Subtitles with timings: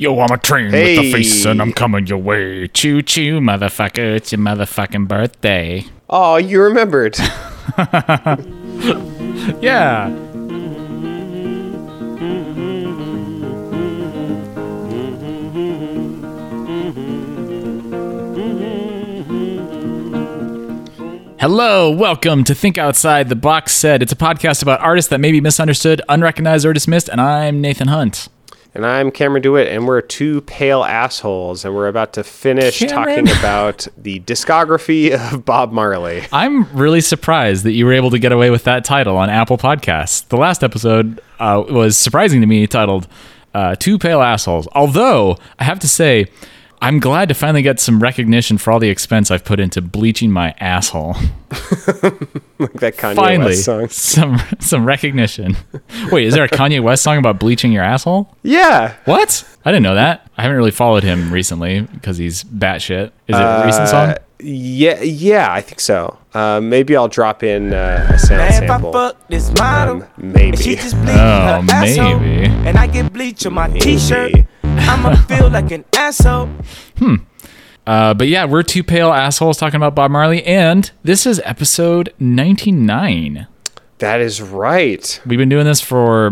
[0.00, 2.68] Yo, I'm a train with the face and I'm coming your way.
[2.68, 4.14] Choo choo, motherfucker.
[4.14, 5.86] It's your motherfucking birthday.
[6.08, 7.18] Oh, you remembered.
[9.62, 10.08] Yeah.
[21.40, 24.02] Hello, welcome to Think Outside the Boxset.
[24.02, 27.88] It's a podcast about artists that may be misunderstood, unrecognized, or dismissed, and I'm Nathan
[27.88, 28.28] Hunt.
[28.78, 33.24] And I'm Cameron DeWitt, and we're two pale assholes, and we're about to finish Cameron?
[33.26, 36.24] talking about the discography of Bob Marley.
[36.32, 39.58] I'm really surprised that you were able to get away with that title on Apple
[39.58, 40.28] Podcasts.
[40.28, 43.08] The last episode uh, was surprising to me, titled
[43.52, 44.68] uh, Two Pale Assholes.
[44.70, 46.26] Although, I have to say,
[46.80, 50.30] I'm glad to finally get some recognition for all the expense I've put into bleaching
[50.30, 51.16] my asshole.
[52.60, 53.88] Like that Kanye finally, West song.
[53.88, 55.56] some some recognition.
[56.10, 58.34] Wait, is there a Kanye West song about bleaching your asshole?
[58.42, 58.94] Yeah.
[59.04, 59.44] What?
[59.64, 60.28] I didn't know that.
[60.36, 63.12] I haven't really followed him recently because he's batshit.
[63.28, 64.08] Is it a recent song?
[64.10, 66.18] Uh, yeah, yeah, I think so.
[66.34, 68.92] Uh, maybe I'll drop in uh, a sound Man, if I sample.
[68.92, 70.48] fuck this model, Um, maybe.
[70.48, 72.46] and she just bleed Oh, her asshole, maybe.
[72.46, 74.46] and I get bleach on my t-shirt, Maybe.
[74.78, 76.48] I'ma feel like an asshole.
[77.86, 82.12] Uh, but yeah, we're two pale assholes talking about Bob Marley, and this is episode
[82.18, 83.46] 99.
[83.96, 85.18] That is right.
[85.24, 86.30] We've been doing this for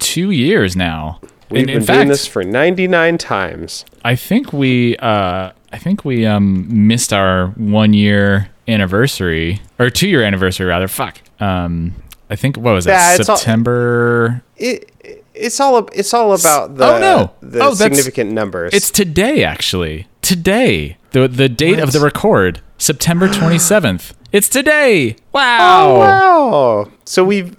[0.00, 1.20] two years now.
[1.48, 3.84] We've in, been in fact, doing this for 99 times.
[4.04, 10.08] I think we, uh, I think we um, missed our one year anniversary or two
[10.08, 10.88] year anniversary rather.
[10.88, 11.20] Fuck.
[11.38, 11.94] Um,
[12.28, 12.90] I think what was it?
[12.90, 14.42] Yeah, it's all- September.
[14.56, 14.90] It,
[15.36, 17.30] it's all it's all about oh, the Oh, no.
[17.42, 18.72] the Oh, significant numbers.
[18.74, 20.06] It's today, actually.
[20.22, 24.12] Today, the the date of the record, September 27th.
[24.32, 25.12] It's today.
[25.12, 25.98] oh Wow.
[25.98, 26.90] wow.
[27.04, 27.56] So we've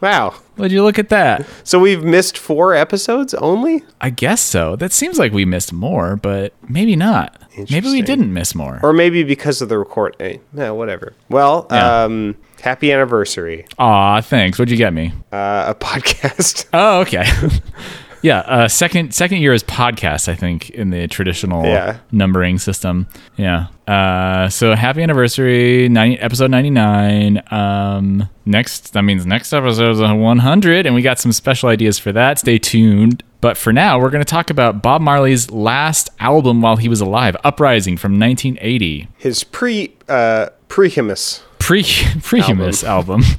[0.00, 0.34] wow.
[0.56, 1.46] Would you look at that?
[1.64, 3.82] So we've missed four episodes only.
[4.00, 4.76] I guess so.
[4.76, 7.36] That seems like we missed more, but maybe not.
[7.70, 8.78] Maybe we didn't miss more.
[8.82, 10.16] Or maybe because of the record.
[10.20, 11.14] Eh, no, whatever.
[11.28, 12.04] Well, Yeah.
[12.04, 13.66] um, happy anniversary.
[13.78, 14.58] Aw, thanks.
[14.58, 15.12] What'd you get me?
[15.32, 16.66] Uh, a podcast.
[16.72, 17.24] Oh, okay.
[18.22, 20.28] yeah, uh, second second year is podcast.
[20.28, 21.98] I think in the traditional Yeah.
[22.12, 23.06] numbering system.
[23.36, 23.66] Yeah.
[23.88, 27.42] Uh, so happy anniversary, 90, episode ninety nine.
[27.50, 31.98] Um, next that means next episode is one hundred, and we got some special ideas
[31.98, 32.38] for that.
[32.38, 33.22] Stay tuned.
[33.40, 37.00] But for now, we're going to talk about Bob Marley's last album while he was
[37.00, 39.08] alive, Uprising from 1980.
[39.16, 41.42] His pre uh, prehumus.
[41.60, 43.22] Pre prehumus album.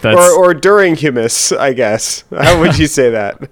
[0.00, 2.24] That's Or, or during humus, I guess.
[2.30, 3.42] How would you say that?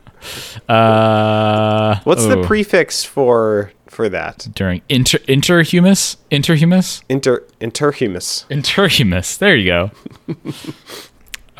[0.69, 4.49] uh What's the oh, prefix for for that?
[4.55, 8.47] during inter interhumus interhumus Inter interhumus.
[8.49, 9.91] interhumus there you go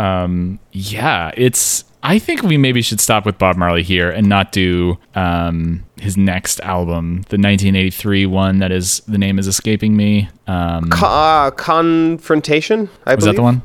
[0.03, 4.53] um yeah it's i think we maybe should stop with bob marley here and not
[4.53, 10.29] do um his next album the 1983 one that is the name is escaping me
[10.47, 12.89] um Co- uh, confrontation.
[13.07, 13.35] I was believe.
[13.35, 13.63] that the one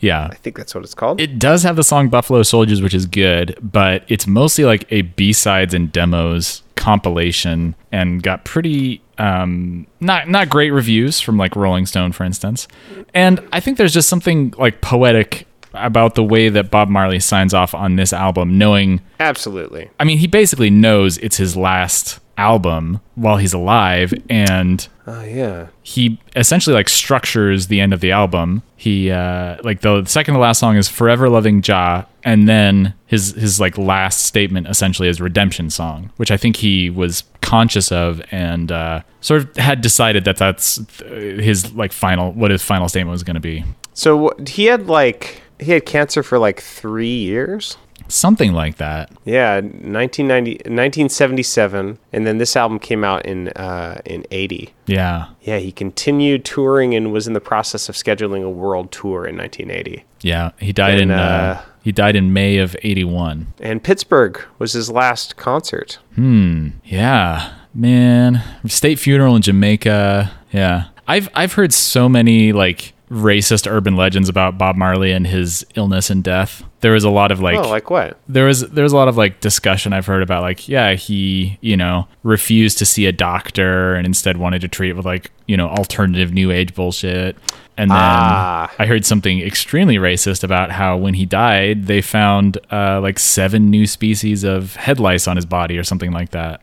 [0.00, 1.20] yeah I think that's what it's called.
[1.20, 5.02] it does have the song Buffalo Soldiers, which is good, but it's mostly like a
[5.02, 11.56] B sides and demos compilation and got pretty um not not great reviews from like
[11.56, 12.68] Rolling Stone, for instance.
[13.12, 17.54] And I think there's just something like poetic about the way that Bob Marley signs
[17.54, 19.90] off on this album, knowing Absolutely.
[20.00, 25.66] I mean, he basically knows it's his last album while he's alive and Oh yeah.
[25.82, 28.62] he essentially like structures the end of the album.
[28.76, 33.32] He uh like the second to last song is Forever Loving Jah and then his
[33.32, 38.22] his like last statement essentially is redemption song, which I think he was conscious of
[38.30, 42.88] and uh sort of had decided that that's uh, his like final what his final
[42.88, 43.64] statement was going to be.
[43.94, 47.76] So he had like he had cancer for like three years.
[48.10, 49.10] Something like that.
[49.24, 54.72] Yeah, 1990, 1977, and then this album came out in uh, in 80.
[54.86, 55.26] Yeah.
[55.42, 59.36] Yeah, he continued touring and was in the process of scheduling a world tour in
[59.36, 60.04] 1980.
[60.22, 63.52] Yeah, he died in uh, uh, he died in May of 81.
[63.60, 65.98] And Pittsburgh was his last concert.
[66.14, 66.68] Hmm.
[66.84, 68.42] Yeah, man.
[68.66, 70.32] State funeral in Jamaica.
[70.50, 70.84] Yeah.
[71.06, 76.10] I've I've heard so many like racist urban legends about Bob Marley and his illness
[76.10, 76.62] and death.
[76.80, 78.18] There was a lot of like, oh, like what?
[78.28, 81.58] there was there was a lot of like discussion I've heard about like yeah he
[81.60, 85.30] you know refused to see a doctor and instead wanted to treat it with like
[85.46, 87.36] you know alternative new age bullshit
[87.76, 88.72] and then Ah.
[88.78, 93.70] I heard something extremely racist about how when he died they found uh, like seven
[93.70, 96.60] new species of head lice on his body or something like that.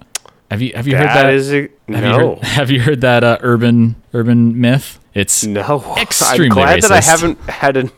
[0.52, 1.34] Have you have you heard That that?
[1.34, 5.00] is a, have you no, heard, have you heard that uh, urban urban myth?
[5.16, 5.96] It's no.
[5.98, 7.90] Extremely I'm glad that I haven't had a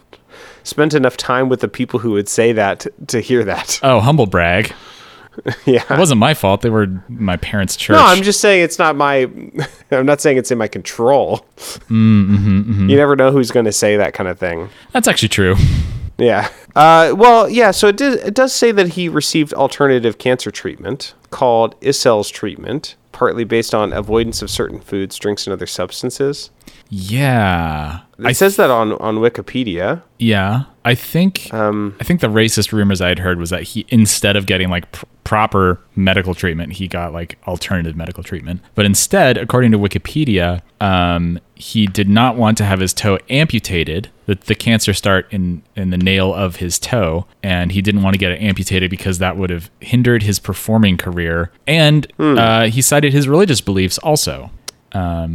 [0.63, 3.79] spent enough time with the people who would say that to, to hear that.
[3.87, 4.73] Oh, humble brag.
[5.65, 5.83] yeah.
[5.89, 6.61] It wasn't my fault.
[6.61, 7.95] They were my parents' church.
[7.95, 9.29] No, I'm just saying it's not my.
[9.91, 11.45] I'm not saying it's in my control.
[11.57, 12.89] Mm, mm-hmm, mm-hmm.
[12.89, 14.69] You never know who's going to say that kind of thing.
[14.91, 15.55] That's actually true.
[16.17, 16.49] Yeah.
[16.75, 17.71] Uh, well, yeah.
[17.71, 22.95] So it, did, it does say that he received alternative cancer treatment called Issels treatment,
[23.11, 26.49] partly based on avoidance of certain foods, drinks, and other substances.
[26.89, 28.01] Yeah.
[28.19, 30.01] It says that on, on Wikipedia.
[30.17, 33.85] Yeah, I think Um, I think the racist rumors I had heard was that he
[33.89, 38.61] instead of getting like pr- proper medical treatment, he got like alternative medical treatment.
[38.73, 44.09] But instead, according to Wikipedia, um, he did not want to have his toe amputated.
[44.25, 48.15] The, the cancer start in in the nail of his toe, and he didn't want
[48.15, 51.51] to get it amputated because that would have hindered his performing career.
[51.67, 54.49] And uh, he cited his religious beliefs also.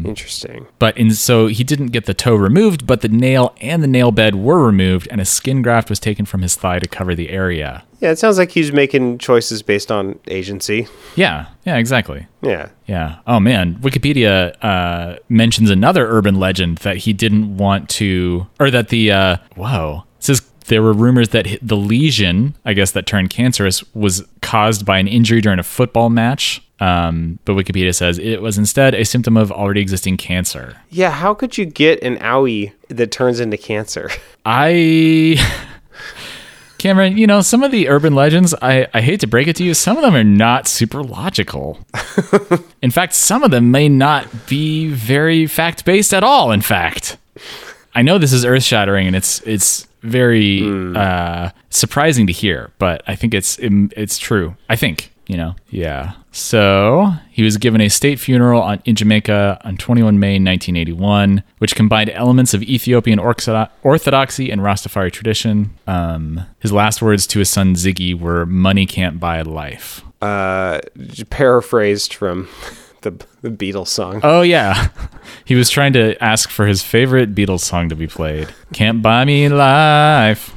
[0.04, 0.66] Interesting.
[0.78, 4.10] But in so he didn't get the toe removed, but the nail and the nail
[4.10, 7.30] bed were removed, and a skin graft was taken from his thigh to cover the
[7.30, 7.84] area.
[8.00, 10.88] Yeah, it sounds like he's making choices based on agency.
[11.14, 12.26] Yeah, yeah, exactly.
[12.40, 12.70] Yeah.
[12.86, 13.20] Yeah.
[13.26, 18.88] Oh man, Wikipedia uh, mentions another urban legend that he didn't want to, or that
[18.88, 23.30] the uh, whoa it says there were rumors that the lesion, I guess that turned
[23.30, 26.62] cancerous, was caused by an injury during a football match.
[26.82, 30.76] Um, but Wikipedia says it was instead a symptom of already existing cancer.
[30.90, 34.10] Yeah, how could you get an owie that turns into cancer?
[34.44, 35.38] I
[36.78, 39.64] Cameron, you know, some of the urban legends, I, I hate to break it to
[39.64, 41.78] you, some of them are not super logical.
[42.82, 47.16] in fact, some of them may not be very fact based at all, in fact.
[47.94, 50.64] I know this is earth shattering and it's it's very
[50.96, 54.56] uh, surprising to hear, but I think it's it's true.
[54.68, 55.54] I think, you know.
[55.70, 56.12] Yeah.
[56.32, 61.74] So he was given a state funeral on, in Jamaica on 21 May 1981, which
[61.74, 65.76] combined elements of Ethiopian orthodoxy and Rastafari tradition.
[65.86, 70.80] Um, his last words to his son Ziggy were, "Money can't buy life." Uh,
[71.30, 72.48] paraphrased from
[73.02, 73.10] the,
[73.42, 74.20] the Beatles song.
[74.22, 74.88] Oh yeah,
[75.44, 78.48] he was trying to ask for his favorite Beatles song to be played.
[78.72, 80.54] "Can't buy me life."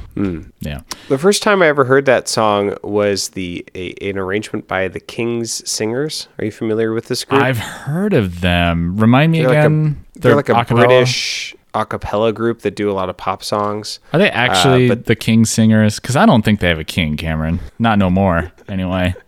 [0.60, 0.80] Yeah.
[1.08, 5.00] The first time I ever heard that song was the a, an arrangement by the
[5.00, 6.28] Kings Singers.
[6.38, 7.42] Are you familiar with this group?
[7.42, 8.96] I've heard of them.
[8.96, 10.04] Remind me they're like again.
[10.16, 10.86] a, they're like a acapella?
[10.86, 14.00] British a cappella group that do a lot of pop songs.
[14.14, 16.00] Are they actually Uh, but- the king singers?
[16.00, 17.60] Because I don't think they have a king, Cameron.
[17.78, 18.52] Not no more.
[18.68, 19.14] Anyway.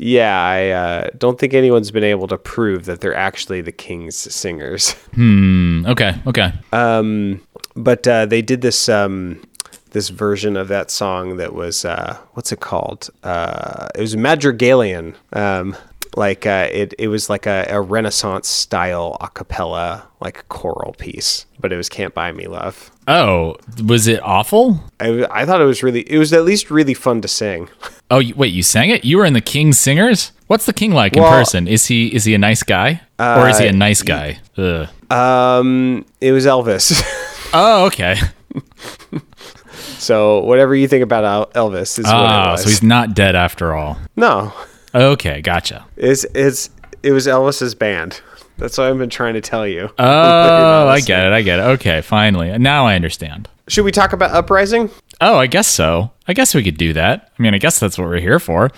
[0.00, 4.16] Yeah, I uh, don't think anyone's been able to prove that they're actually the Kings
[4.16, 4.92] Singers.
[5.14, 5.84] Hmm.
[5.86, 6.14] Okay.
[6.24, 6.52] Okay.
[6.72, 7.40] Um,
[7.74, 9.42] but uh, they did this um,
[9.98, 13.10] this version of that song that was uh, what's it called?
[13.24, 15.16] Uh, it was Madrigalian.
[15.32, 15.76] Um,
[16.16, 21.46] like uh, it, it was like a, a Renaissance style a cappella, like choral piece.
[21.60, 24.80] But it was "Can't Buy Me Love." Oh, was it awful?
[25.00, 27.68] I, I thought it was really, it was at least really fun to sing.
[28.10, 29.04] Oh, you, wait, you sang it?
[29.04, 30.32] You were in the King Singers?
[30.46, 31.68] What's the King like in person?
[31.68, 34.38] Is he is he a nice guy or is he a Uh, nice guy?
[34.56, 34.88] Ugh.
[35.12, 37.02] Um, it was Elvis.
[37.52, 38.16] Oh, okay.
[39.98, 42.62] so whatever you think about Elvis is what it Ah, was.
[42.62, 43.98] so he's not dead after all.
[44.16, 44.52] no,
[44.94, 45.84] Okay, gotcha.
[45.96, 46.70] it's it's
[47.02, 48.20] it was Elvis's band.
[48.56, 49.88] That's what I've been trying to tell you.
[49.98, 51.32] Oh, I get it.
[51.32, 51.62] I get it.
[51.62, 52.56] Okay, finally.
[52.58, 53.48] Now I understand.
[53.68, 54.90] Should we talk about Uprising?
[55.20, 56.10] Oh, I guess so.
[56.26, 57.30] I guess we could do that.
[57.38, 58.70] I mean, I guess that's what we're here for.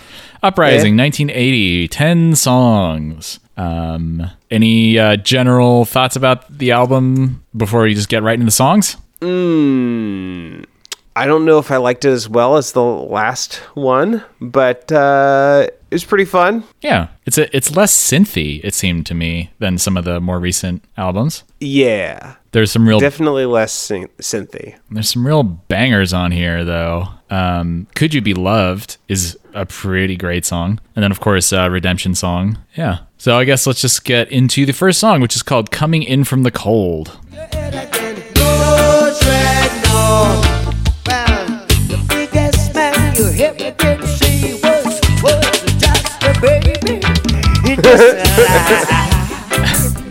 [0.43, 3.39] Uprising, 1980, 10 songs.
[3.57, 8.51] Um, any uh, general thoughts about the album before you just get right into the
[8.51, 8.97] songs?
[9.21, 10.65] Mm,
[11.15, 15.67] I don't know if I liked it as well as the last one, but uh,
[15.67, 16.63] it was pretty fun.
[16.81, 18.61] Yeah, it's a it's less synthy.
[18.63, 21.43] It seemed to me than some of the more recent albums.
[21.59, 24.75] Yeah, There's some real definitely less syn- synthy.
[24.89, 27.09] there's some real bangers on here though.
[27.29, 31.69] Um, Could you be loved is a pretty great song, and then of course uh,
[31.69, 32.57] Redemption song.
[32.75, 32.99] Yeah.
[33.17, 36.23] So I guess let's just get into the first song, which is called "Coming In
[36.23, 37.17] From the Cold."
[43.21, 44.85] Biggest man you ever did see was
[45.21, 46.99] was just a baby.
[47.67, 48.01] He just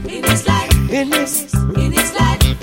[0.08, 2.56] In his life, in his in his life,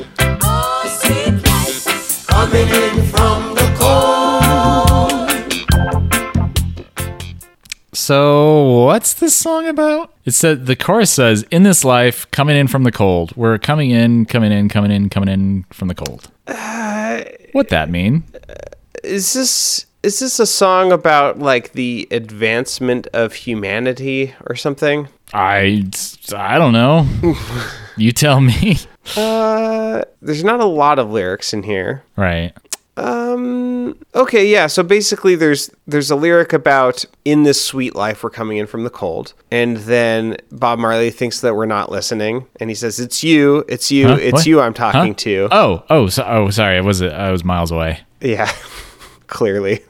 [0.44, 2.28] oh sweet life.
[2.28, 5.28] coming in from the cold.
[7.94, 10.14] So what's this song about?
[10.26, 13.92] It said the chorus says, "In this life, coming in from the cold, we're coming
[13.92, 17.24] in, coming in, coming in, coming in from the cold." Uh,
[17.54, 18.24] what that mean?
[18.50, 18.54] Uh,
[19.04, 25.08] is this is this a song about like the advancement of humanity or something?
[25.34, 25.84] I
[26.36, 27.06] I don't know.
[27.98, 28.78] you tell me.
[29.18, 32.04] Uh, there's not a lot of lyrics in here.
[32.16, 32.54] right.
[32.96, 33.96] Um.
[34.16, 34.48] Okay.
[34.48, 34.66] Yeah.
[34.68, 38.84] So basically, there's there's a lyric about in this sweet life we're coming in from
[38.86, 43.24] the cold, and then Bob Marley thinks that we're not listening, and he says, "It's
[43.24, 44.18] you, it's you, Huh?
[44.20, 44.46] it's What?
[44.48, 45.20] you I'm talking Huh?
[45.20, 46.78] to." Oh, oh, so, oh, sorry.
[46.78, 48.00] I was I was miles away.
[48.20, 48.52] Yeah,
[49.28, 49.84] clearly.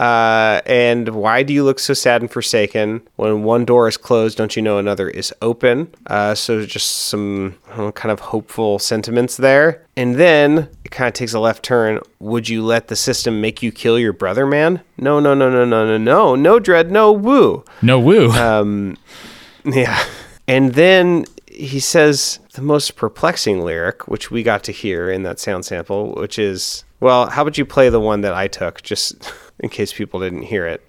[0.00, 3.02] Uh, and why do you look so sad and forsaken?
[3.16, 5.94] When one door is closed, don't you know another is open?
[6.06, 9.84] Uh, so just some know, kind of hopeful sentiments there.
[9.96, 12.00] And then it kind of takes a left turn.
[12.18, 14.80] Would you let the system make you kill your brother, man?
[14.96, 17.62] No, no, no, no, no, no, no, no, dread, no, woo.
[17.82, 18.30] No woo.
[18.30, 18.94] Uh,
[19.66, 20.02] Yeah.
[20.48, 21.26] And then
[21.60, 26.12] he says the most perplexing lyric, which we got to hear in that sound sample,
[26.14, 29.92] which is, well, how about you play the one that I took, just in case
[29.92, 30.82] people didn't hear it?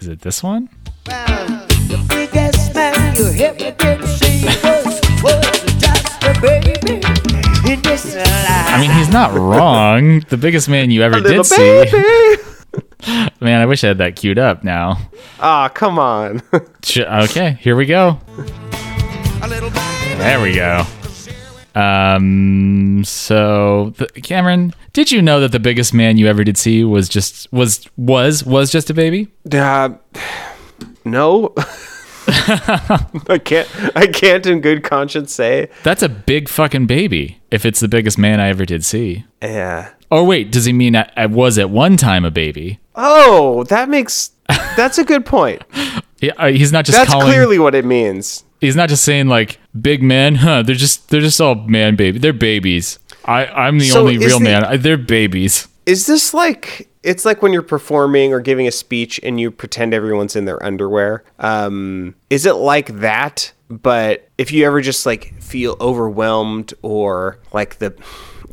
[0.00, 0.68] Is it this one?
[1.06, 7.00] Well, the biggest man you ever did see was, was just a baby
[7.72, 8.26] in this life.
[8.26, 10.20] I mean, he's not wrong.
[10.28, 11.56] the biggest man you ever did see.
[11.56, 12.42] baby!
[13.40, 14.98] Man, I wish I had that queued up now.
[15.38, 16.42] Ah, come on.
[16.96, 18.18] Okay, here we go.
[19.48, 20.86] There we go.
[21.74, 23.02] Um.
[23.04, 27.10] So, the, Cameron, did you know that the biggest man you ever did see was
[27.10, 29.28] just was was was just a baby?
[29.52, 29.90] uh,
[31.04, 31.52] no.
[32.26, 33.68] I can't.
[33.94, 35.68] I can't, in good conscience, say.
[35.82, 37.42] That's a big fucking baby.
[37.50, 39.26] If it's the biggest man I ever did see.
[39.42, 39.90] Yeah.
[40.10, 42.80] Or wait, does he mean I, I was at one time a baby?
[42.94, 44.30] Oh, that makes.
[44.76, 45.62] That's a good point.
[46.20, 47.26] He, uh, he's not just That's calling.
[47.26, 48.44] clearly what it means.
[48.64, 50.34] He's not just saying like big men.
[50.44, 50.62] Huh?
[50.62, 52.18] They're just they're just all man baby.
[52.18, 52.98] They're babies.
[53.24, 54.64] I I'm the So only real the- man.
[54.64, 55.68] I, they're babies.
[55.86, 59.92] Is this like it's like when you're performing or giving a speech and you pretend
[59.92, 61.22] everyone's in their underwear?
[61.38, 63.52] Um, is it like that?
[63.68, 67.94] But if you ever just like feel overwhelmed or like the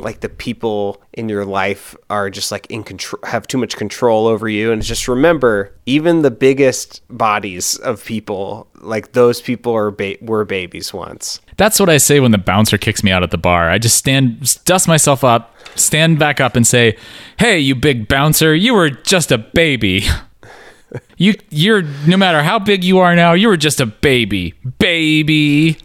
[0.01, 4.27] like the people in your life are just like in control have too much control
[4.27, 9.91] over you and just remember even the biggest bodies of people like those people are
[9.91, 13.29] ba- were babies once That's what I say when the bouncer kicks me out at
[13.29, 13.69] the bar.
[13.69, 16.97] I just stand, dust myself up, stand back up, and say,
[17.37, 20.05] "Hey, you big bouncer, you were just a baby.
[21.15, 25.77] You, you're no matter how big you are now, you were just a baby, baby."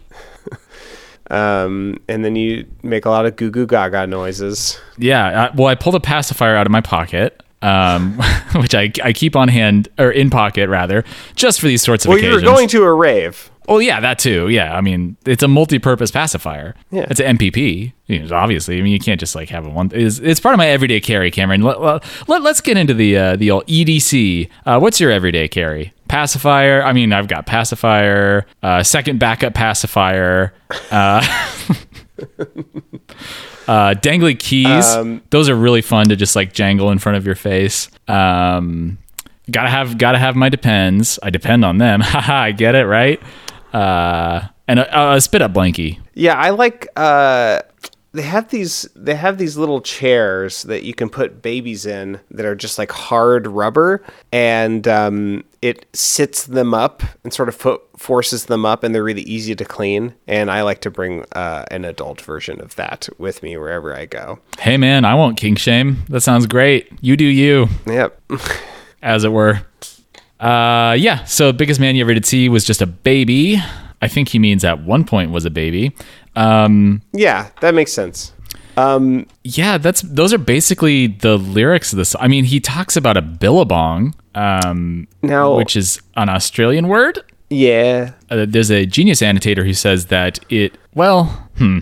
[1.29, 5.49] Um, and then you make a lot of goo goo gaga noises Yeah.
[5.51, 8.19] I, well, I pulled a pacifier out of my pocket, um,
[8.55, 11.03] which I, I keep on hand or in pocket rather,
[11.35, 12.43] just for these sorts of well you occasions.
[12.43, 14.47] were going to a rave Oh yeah, that too.
[14.47, 16.73] Yeah, I mean, it's a multi-purpose pacifier.
[16.89, 17.05] Yeah.
[17.09, 17.91] it's an MPP.
[18.05, 19.91] You know, obviously, I mean, you can't just like have a one.
[19.93, 21.61] It's, it's part of my everyday carry, Cameron.
[21.61, 24.49] Let, let, let, us get into the uh, the old EDC.
[24.65, 25.93] Uh, what's your everyday carry?
[26.07, 26.83] Pacifier.
[26.83, 30.53] I mean, I've got pacifier, uh, second backup pacifier,
[30.91, 31.21] uh,
[33.67, 34.85] uh, dangly keys.
[34.87, 37.89] Um, Those are really fun to just like jangle in front of your face.
[38.07, 38.97] Um,
[39.51, 41.19] gotta have gotta have my depends.
[41.21, 42.01] I depend on them.
[42.03, 43.21] Haha, I get it right.
[43.73, 45.99] Uh, and a, a spit up blankie.
[46.13, 46.87] Yeah, I like.
[46.95, 47.61] Uh,
[48.13, 48.87] they have these.
[48.95, 52.91] They have these little chairs that you can put babies in that are just like
[52.91, 58.83] hard rubber, and um, it sits them up and sort of fo- forces them up,
[58.83, 60.13] and they're really easy to clean.
[60.27, 64.05] And I like to bring uh, an adult version of that with me wherever I
[64.05, 64.39] go.
[64.59, 66.03] Hey man, I won't kink shame.
[66.09, 66.91] That sounds great.
[67.01, 68.21] You do you, Yep.
[69.01, 69.61] as it were.
[70.39, 71.23] Uh, yeah.
[71.23, 73.57] So biggest man you ever did see was just a baby.
[74.01, 75.95] I think he means at one point was a baby.
[76.35, 78.31] Um, yeah, that makes sense.
[79.43, 82.15] Yeah, that's those are basically the lyrics of this.
[82.19, 87.19] I mean, he talks about a billabong, um, Now- which is an Australian word.
[87.49, 88.11] Yeah.
[88.29, 91.23] uh, there's a genius annotator who says that it well
[91.57, 91.79] hmm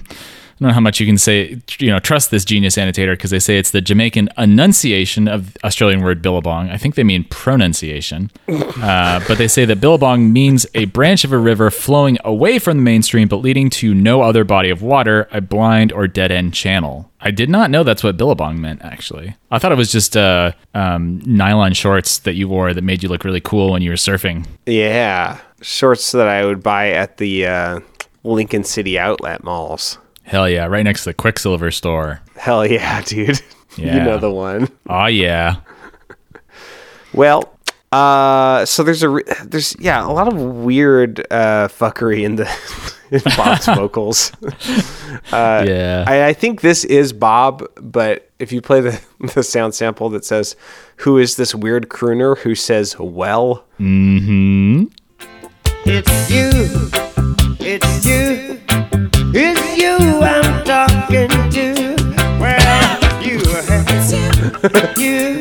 [0.59, 3.39] don't know how much you can say you know trust this genius annotator because they
[3.39, 6.69] say it's the Jamaican enunciation of Australian word billabong.
[6.69, 11.31] I think they mean pronunciation, uh, but they say that billabong means a branch of
[11.31, 15.27] a river flowing away from the mainstream but leading to no other body of water,
[15.31, 17.11] a blind or dead end channel.
[17.19, 18.83] I did not know that's what billabong meant.
[18.83, 23.01] Actually, I thought it was just uh, um, nylon shorts that you wore that made
[23.01, 24.45] you look really cool when you were surfing.
[24.65, 25.39] Yeah.
[25.61, 27.79] Shorts that I would buy at the uh,
[28.23, 29.97] Lincoln City outlet malls.
[30.25, 32.19] Hell yeah, right next to the Quiksilver store.
[32.35, 33.41] Hell yeah, dude.
[33.77, 34.67] you know the one.
[34.89, 35.57] Oh yeah.
[37.13, 37.57] Well,
[37.91, 42.49] uh, so there's a re- there's yeah a lot of weird uh, fuckery in the
[43.11, 44.31] in Bob's vocals.
[45.31, 46.03] yeah.
[46.07, 49.01] I, I think this is Bob, but if you play the
[49.35, 50.55] the sound sample that says,
[50.97, 54.91] "Who is this weird crooner who says well?" mhm
[55.85, 57.14] It's you,
[57.59, 58.61] it's you,
[59.33, 61.95] it's you I'm talking to.
[62.39, 63.37] Well, you,
[64.97, 65.39] you,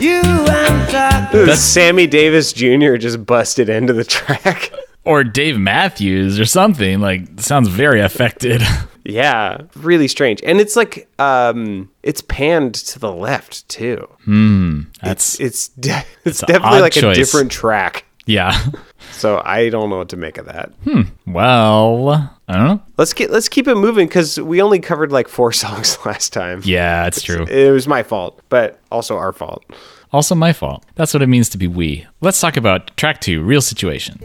[0.00, 1.54] you I'm talking.
[1.54, 2.96] Sammy Davis Jr.
[2.96, 4.72] just busted into the track.
[5.04, 7.00] Or Dave Matthews or something.
[7.00, 8.62] Like, sounds very affected.
[9.04, 10.42] Yeah, really strange.
[10.42, 14.08] And it's like um it's panned to the left too.
[14.24, 14.80] Hmm.
[15.00, 17.16] That's it's it's, de- it's definitely like choice.
[17.16, 18.04] a different track.
[18.26, 18.60] Yeah.
[19.16, 20.70] So I don't know what to make of that.
[20.84, 21.02] Hmm.
[21.26, 22.08] Well,
[22.48, 22.82] I don't know.
[22.98, 26.60] Let's get let's keep it moving because we only covered like four songs last time.
[26.64, 27.44] Yeah, it's true.
[27.44, 29.64] It was my fault, but also our fault.
[30.12, 30.84] Also my fault.
[30.94, 32.06] That's what it means to be we.
[32.20, 34.20] Let's talk about track two, real situation.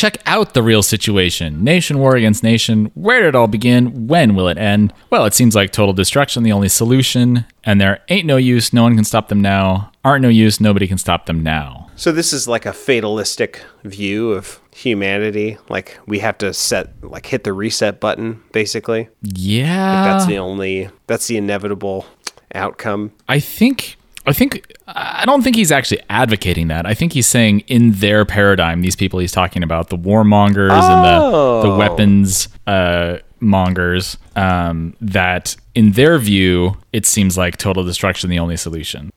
[0.00, 1.62] Check out the real situation.
[1.62, 2.90] Nation war against nation.
[2.94, 4.06] Where did it all begin?
[4.06, 4.94] When will it end?
[5.10, 8.84] Well, it seems like total destruction the only solution, and there ain't no use, no
[8.84, 9.92] one can stop them now.
[10.02, 11.90] Aren't no use, nobody can stop them now.
[11.96, 15.58] So this is like a fatalistic view of humanity.
[15.68, 19.10] Like we have to set like hit the reset button, basically.
[19.20, 20.04] Yeah.
[20.04, 22.06] That's the only that's the inevitable
[22.54, 23.12] outcome.
[23.28, 26.86] I think I think I don't think he's actually advocating that.
[26.86, 31.04] I think he's saying in their paradigm, these people he's talking about, the warmongers and
[31.04, 31.78] the the Oh.
[31.78, 38.56] weapons uh, mongers, um, that in their view, it seems like total destruction the only
[38.56, 39.10] solution.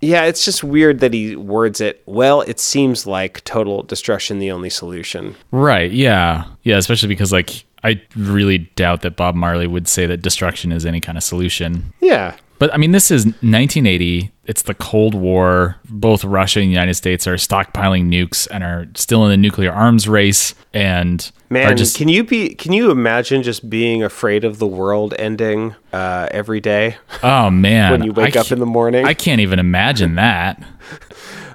[0.00, 2.02] Yeah, it's just weird that he words it.
[2.06, 5.34] Well, it seems like total destruction the only solution.
[5.50, 5.90] Right?
[5.90, 6.76] Yeah, yeah.
[6.76, 11.00] Especially because like I really doubt that Bob Marley would say that destruction is any
[11.00, 11.92] kind of solution.
[12.00, 12.36] Yeah.
[12.58, 14.32] But I mean, this is 1980.
[14.46, 15.76] It's the Cold War.
[15.88, 19.72] Both Russia and the United States are stockpiling nukes and are still in the nuclear
[19.72, 20.54] arms race.
[20.72, 25.14] And Man, just can you be can you imagine just being afraid of the world
[25.18, 29.04] ending uh, every day oh man, when you wake I up in the morning?
[29.04, 30.62] I can't even imagine that.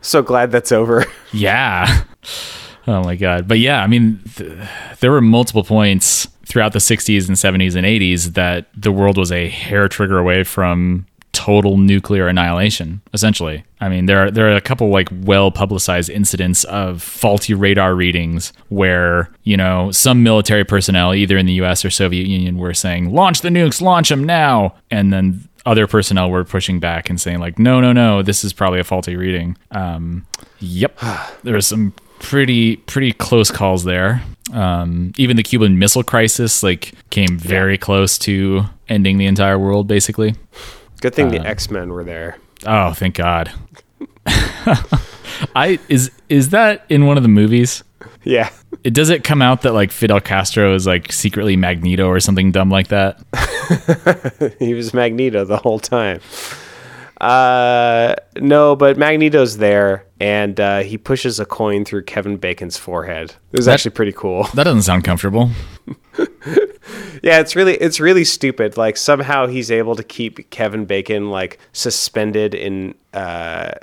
[0.01, 1.06] so glad that's over.
[1.32, 2.04] Yeah.
[2.88, 3.47] Oh my god.
[3.47, 4.58] But yeah, I mean, th-
[4.99, 9.32] there were multiple points throughout the 60s and 70s and 80s that the world was
[9.32, 11.06] a hair trigger away from
[11.41, 13.63] total nuclear annihilation essentially.
[13.80, 17.95] I mean there are there are a couple like well publicized incidents of faulty radar
[17.95, 22.75] readings where you know some military personnel either in the US or Soviet Union were
[22.75, 24.75] saying launch the nukes launch them now!
[24.91, 28.54] And then other personnel were pushing back and saying like no no no this is
[28.54, 29.58] probably a faulty reading.
[29.71, 30.27] Um
[30.60, 30.99] yep.
[31.43, 34.21] There was some pretty pretty close calls there.
[34.54, 39.88] Um even the cuban missile crisis like came very close to ending the entire world
[39.88, 40.36] basically
[41.01, 42.37] Good thing Uh, the X Men were there.
[42.65, 43.51] oh thank god
[45.55, 47.83] i is is that in one of the movies
[48.23, 48.49] Yeah.
[48.83, 52.51] it does it come out that like fidel castro is like secretly magneto or something
[52.51, 53.19] dumb like that
[54.59, 56.19] he was Magneto the whole time.
[57.19, 63.35] Uh, no, but Magneto's there, and uh, he pushes a coin through Kevin Bacon's forehead.
[63.51, 64.43] It was That- actually pretty cool.
[64.55, 65.51] that doesn't sound comfortable
[67.21, 68.78] Yeah, it's really it's really stupid.
[68.78, 72.95] Like somehow he's able to keep Kevin Bacon like suspended in.
[73.13, 73.74] Uh,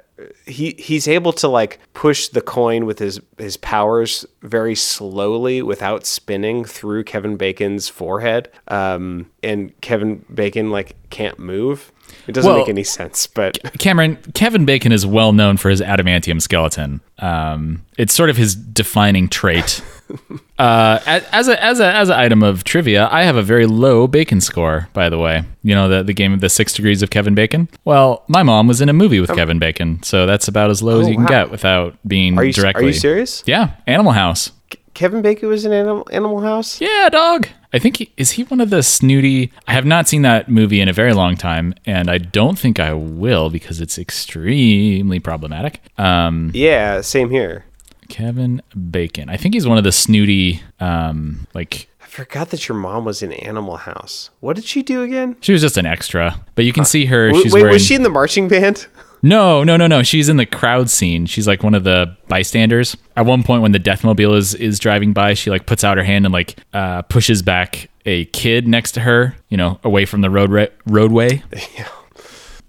[0.47, 6.05] he he's able to like push the coin with his his powers very slowly without
[6.05, 8.51] spinning through Kevin Bacon's forehead.
[8.67, 11.93] Um, and Kevin Bacon like can't move.
[12.27, 15.81] It doesn't Well- make any sense, but Cameron, Kevin Bacon is well known for his
[15.81, 17.01] adamantium skeleton.
[17.19, 19.83] Um, it's sort of his defining trait.
[20.59, 20.99] uh,
[21.33, 24.41] as a as a as an item of trivia, I have a very low Bacon
[24.41, 24.89] score.
[24.93, 27.69] By the way, you know the the game of the six degrees of Kevin Bacon.
[27.85, 31.01] Well, my mom was in a movie with Kevin Bacon, so that's about as low
[31.01, 32.85] as Oh, you can get without being are you directly.
[32.85, 33.43] are you serious?
[33.47, 34.53] Yeah, Animal House.
[34.95, 36.81] Kevin Bacon was in Animal, Animal House.
[36.81, 37.49] Yeah, dog.
[37.73, 39.53] I think he, is he one of the snooty.
[39.67, 42.81] I have not seen that movie in a very long time, and I don't think
[42.81, 45.81] I will because it's extremely problematic.
[45.99, 47.65] Um, Yeah, same here.
[48.09, 49.29] Kevin Bacon.
[49.29, 50.63] I think he's one of the snooty.
[50.81, 54.31] Um, like I forgot that your mom was in Animal House.
[54.41, 55.37] What did she do again?
[55.41, 57.27] she was just an extra, but you can see her.
[57.29, 57.75] W- She's Wait, wearing.
[57.75, 58.87] was she in the marching band?
[59.23, 60.03] No, no, no, no.
[60.03, 61.27] She's in the crowd scene.
[61.27, 62.97] She's like one of the bystanders.
[63.17, 66.05] At one point, when the Deathmobile is is driving by, she like puts out her
[66.05, 69.35] hand and like uh, pushes back a kid next to her.
[69.49, 71.43] You know, away from the road roadway.
[71.77, 71.89] Yeah.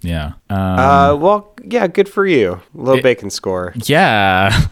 [0.01, 0.25] Yeah.
[0.49, 2.61] Um, Uh, well, yeah, good for you.
[2.73, 3.73] Low bacon score.
[3.85, 4.67] yeah.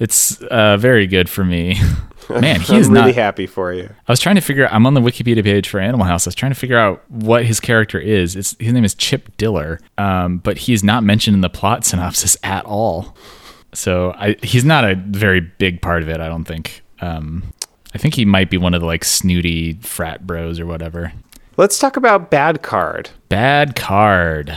[0.00, 1.76] It's uh, very good for me.
[2.40, 3.14] Man, he I'm really not.
[3.14, 3.88] happy for you.
[4.06, 4.72] I was trying to figure out.
[4.72, 6.26] I'm on the Wikipedia page for Animal House.
[6.26, 8.36] I was trying to figure out what his character is.
[8.36, 12.36] It's, his name is Chip Diller, um, but he's not mentioned in the plot synopsis
[12.42, 13.16] at all.
[13.72, 16.20] So I, he's not a very big part of it.
[16.20, 16.82] I don't think.
[17.00, 17.52] Um,
[17.94, 21.12] I think he might be one of the like snooty frat bros or whatever.
[21.56, 23.10] Let's talk about Bad Card.
[23.28, 24.56] Bad card.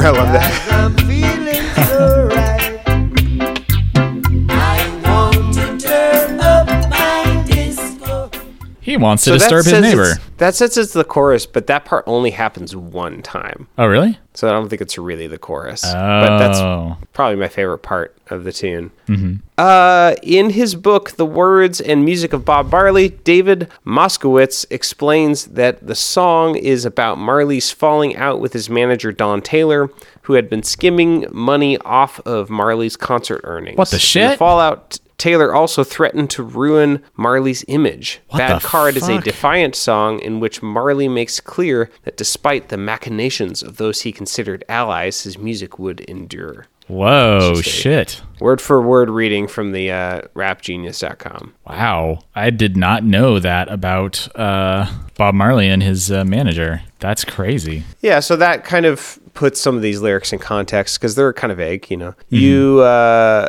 [0.02, 0.69] I love that.
[8.90, 10.14] He wants to So disturb his neighbor.
[10.38, 13.68] That says it's the chorus, but that part only happens one time.
[13.78, 14.18] Oh, really?
[14.34, 15.84] So I don't think it's really the chorus.
[15.84, 15.92] Oh.
[15.92, 18.90] But that's probably my favorite part of the tune.
[19.58, 25.86] Uh, in his book, The Words and Music of Bob Marley, David Moskowitz explains that
[25.86, 29.88] the song is about Marley's falling out with his manager, Don Taylor,
[30.22, 33.78] who had been skimming money off of Marley's concert earnings.
[33.78, 34.38] What the shit?
[34.38, 38.20] fallout, Taylor also threatened to ruin Marley's image.
[38.30, 42.78] What Bad Card is a defiant song in which Marley makes clear that despite the
[42.78, 46.66] machinations of those he considered allies, his music would endure.
[46.90, 48.20] Whoa, shit.
[48.40, 51.54] Word for word reading from the uh, rapgenius.com.
[51.64, 52.20] Wow.
[52.34, 56.82] I did not know that about uh, Bob Marley and his uh, manager.
[56.98, 57.84] That's crazy.
[58.00, 61.50] Yeah, so that kind of puts some of these lyrics in context because they're kind
[61.50, 62.14] of vague, you know.
[62.28, 63.48] You uh,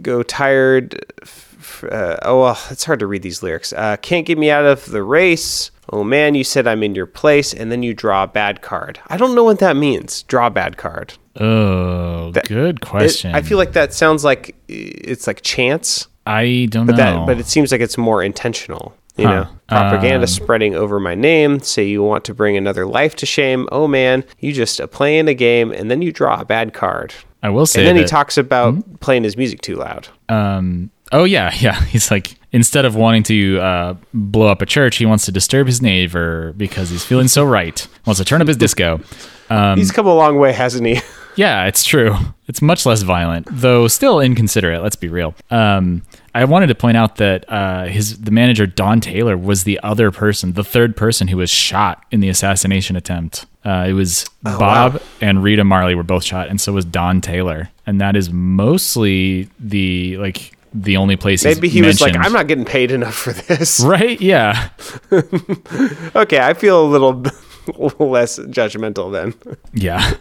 [0.00, 1.04] go tired.
[1.20, 3.72] F- uh, oh, well, it's hard to read these lyrics.
[3.72, 5.72] Uh, can't get me out of the race.
[5.92, 9.00] Oh man, you said I'm in your place, and then you draw a bad card.
[9.08, 10.22] I don't know what that means.
[10.22, 11.14] Draw a bad card.
[11.40, 13.34] Oh, good It- question.
[13.34, 17.02] I feel like that sounds like it's like chance, I don't but know.
[17.02, 18.94] that but it seems like it's more intentional.
[19.16, 19.32] You Huh.
[19.34, 21.60] know, propaganda Um, spreading over my name.
[21.60, 23.68] Say you want to bring another life to shame.
[23.70, 27.12] Oh man, you just playing a game, and then you draw a bad card.
[27.42, 28.16] I will say And then he that- Hmm?
[28.16, 30.08] talks about playing his music too loud.
[30.28, 30.90] Um.
[31.12, 31.80] Oh yeah, yeah.
[31.84, 35.66] He's like instead of wanting to uh, blow up a church, he wants to disturb
[35.66, 37.86] his neighbor because he's feeling so right.
[38.06, 39.00] Wants to turn up his disco.
[39.50, 40.98] Um, He's come a long way, hasn't he?
[41.36, 42.14] Yeah, it's true.
[42.48, 44.82] It's much less violent, though still inconsiderate.
[44.82, 45.34] Let's be real.
[45.50, 46.02] Um,
[46.34, 50.10] I wanted to point out that uh, his the manager Don Taylor was the other
[50.10, 53.46] person, the third person who was shot in the assassination attempt.
[53.64, 57.20] Uh, it was Oh, Bob and Rita Marley were both shot, and so was Don
[57.20, 61.42] Taylor, and that is mostly the like the only place.
[61.42, 64.20] he's Maybe he was like, "I'm not getting paid enough for this." Right?
[64.20, 64.68] Yeah.
[66.16, 67.12] okay, I feel a little
[67.98, 69.34] less judgmental then.
[69.72, 70.14] Yeah.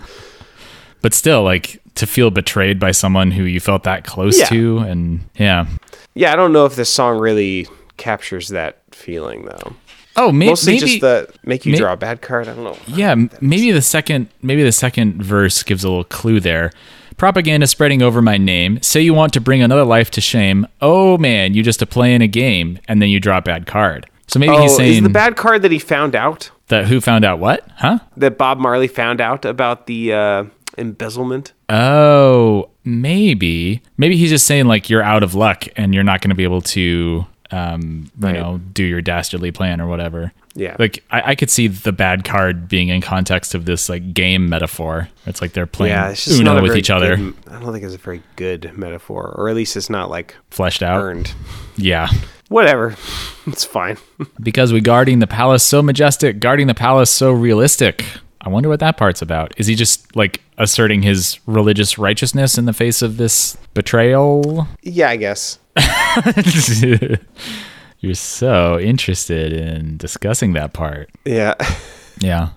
[1.01, 4.45] But still, like to feel betrayed by someone who you felt that close Yeah.
[4.45, 5.65] to, and yeah.
[6.13, 9.73] Yeah, I don't know if this song really captures that feeling though.
[10.17, 12.47] Oh, may- Mostly maybe just the make you may- draw a bad card.
[12.47, 12.77] I don't know.
[12.87, 16.71] Yeah, maybe the second maybe the second verse gives a little clue there.
[17.17, 18.81] Propaganda spreading over my name.
[18.81, 20.67] Say you want to bring another life to shame.
[20.81, 23.65] Oh man, you just a play in a game, and then you draw a bad
[23.67, 24.07] card.
[24.27, 26.99] So maybe Oh, he's is saying the bad card that he found out that who
[27.01, 27.67] found out what?
[27.77, 27.99] Huh?
[28.17, 30.43] that Bob Marley found out about the uh,
[30.77, 31.53] embezzlement?
[31.69, 33.81] Oh, maybe.
[33.97, 36.43] Maybe he's just saying like you're out of luck and you're not going to be
[36.43, 40.31] able to, um, you know, do your dastardly plan or whatever.
[40.53, 40.75] Yeah.
[40.77, 44.49] Like I, I could see the bad card being in context of this like game
[44.49, 45.07] metaphor.
[45.25, 47.85] It's like they're playing Yeah, it's just Uno with each other, good- I don't think
[47.85, 51.01] it's a very good metaphor, or at least it's not like fleshed out.
[51.01, 51.33] earned.
[51.77, 52.09] Yeah.
[52.49, 52.95] Whatever,
[53.47, 53.97] it's fine.
[54.41, 58.03] Because we guarding the palace so majestic, guarding the palace so realistic.
[58.43, 59.53] I wonder what that part's about.
[59.57, 64.67] Is he just like asserting his religious righteousness in the face of this betrayal?
[64.81, 65.59] yeah, I guess.
[67.99, 71.09] You're so interested in discussing that part.
[71.25, 71.53] Yeah,
[72.19, 72.49] Yeah.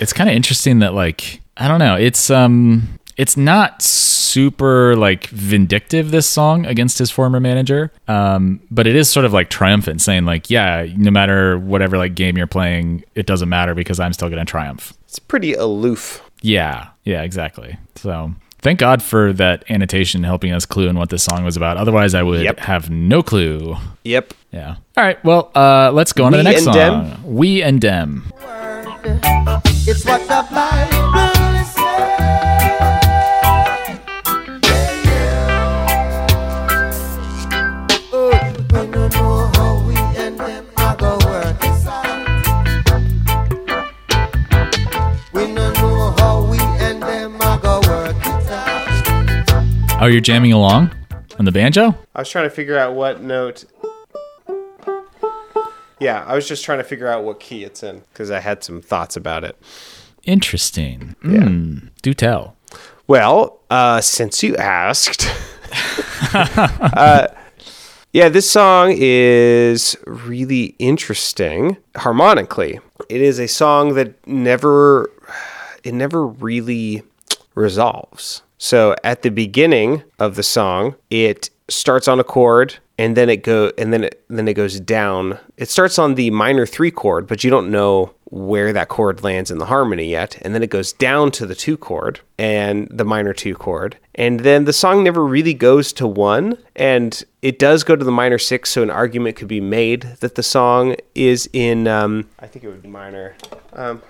[0.00, 5.26] it's kind of interesting that like I don't know, it's um it's not super like
[5.28, 7.92] vindictive this song against his former manager.
[8.08, 12.14] Um but it is sort of like triumphant saying like yeah, no matter whatever like
[12.14, 14.92] game you're playing, it doesn't matter because I'm still going to triumph.
[15.08, 16.22] it's pretty aloof.
[16.42, 16.88] Yeah.
[17.04, 17.76] Yeah, exactly.
[17.96, 21.76] So Thank God for that annotation helping us clue in what this song was about.
[21.76, 22.60] Otherwise, I would Yep.
[22.60, 23.76] have no clue.
[24.04, 24.32] Yep.
[24.52, 24.76] Yeah.
[24.96, 25.22] All right.
[25.22, 27.10] Well, uh, let's go on to the next and song.
[27.10, 27.34] Dem?
[27.34, 28.32] We and Dem.
[29.86, 31.43] It's what the Bible
[50.00, 50.90] Oh, you're jamming along
[51.38, 51.94] on the banjo?
[52.14, 53.64] I was trying to figure out what note.
[56.00, 58.62] Yeah, I was just trying to figure out what key it's in because I had
[58.62, 59.56] some thoughts about it.
[60.24, 61.14] Interesting.
[61.22, 62.56] Mm, do tell.
[63.06, 65.26] Well, uh, since you asked,
[66.34, 67.28] uh,
[68.12, 72.78] Yeah, this song is really interesting harmonically.
[73.08, 75.10] It is a song that never
[75.82, 77.02] it never really
[77.54, 78.42] resolves.
[78.64, 83.42] So at the beginning of the song, it starts on a chord and then it
[83.42, 85.38] go and then it then it goes down.
[85.58, 89.50] It starts on the minor 3 chord, but you don't know where that chord lands
[89.50, 93.04] in the harmony yet, and then it goes down to the 2 chord and the
[93.04, 93.98] minor 2 chord.
[94.14, 98.10] And then the song never really goes to 1 and it does go to the
[98.10, 102.46] minor 6, so an argument could be made that the song is in um I
[102.46, 103.36] think it would be minor.
[103.74, 104.00] Um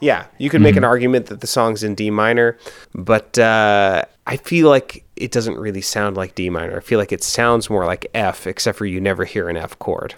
[0.00, 2.58] yeah, you could make an argument that the song's in D minor,
[2.94, 6.76] but uh, I feel like it doesn't really sound like D minor.
[6.76, 9.78] I feel like it sounds more like F, except for you never hear an F
[9.78, 10.14] chord.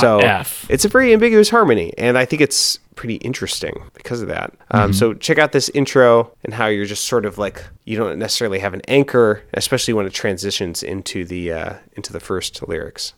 [0.00, 0.66] so F.
[0.68, 4.52] it's a very ambiguous harmony, and I think it's pretty interesting because of that.
[4.70, 8.18] Um, So check out this intro and how you're just sort of like you don't
[8.18, 13.14] necessarily have an anchor, especially when it transitions into the uh, into the first lyrics.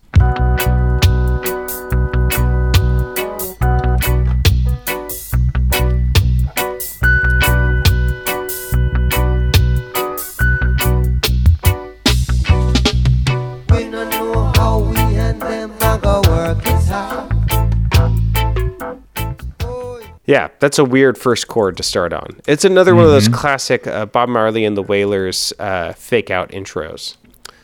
[20.26, 22.40] Yeah, that's a weird first chord to start on.
[22.46, 26.50] It's another one of those classic uh, Bob Marley and the Wailers uh, fake out
[26.50, 27.16] intros.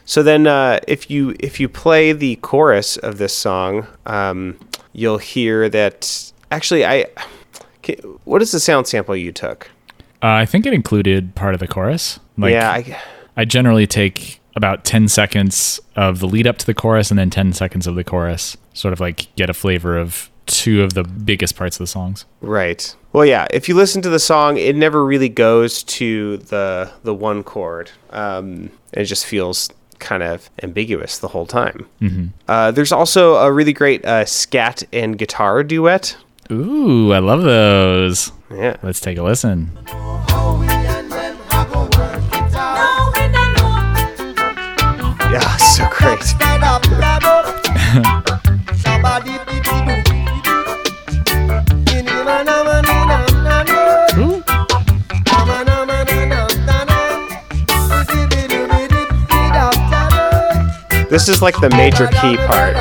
[0.05, 4.59] So then, uh, if you if you play the chorus of this song, um,
[4.93, 6.33] you'll hear that.
[6.51, 7.07] Actually, I.
[7.83, 9.71] Can, what is the sound sample you took?
[10.23, 12.21] Uh, I think it included part of the chorus.
[12.37, 13.01] Like, yeah, I,
[13.37, 17.31] I generally take about 10 seconds of the lead up to the chorus and then
[17.31, 21.05] 10 seconds of the chorus, sort of like get a flavor of two of the
[21.05, 22.27] biggest parts of the songs.
[22.41, 22.95] Right.
[23.13, 23.47] Well, yeah.
[23.51, 27.91] If you listen to the song, it never really goes to the the one chord.
[28.11, 31.87] Um, it just feels kind of ambiguous the whole time.
[32.01, 32.27] Mm-hmm.
[32.49, 36.17] Uh, there's also a really great uh, scat and guitar duet.
[36.51, 38.33] Ooh, I love those.
[38.51, 38.77] Yeah.
[38.83, 39.71] Let's take a listen.
[45.31, 46.61] Yeah, so and
[61.11, 62.77] This is like the major key part.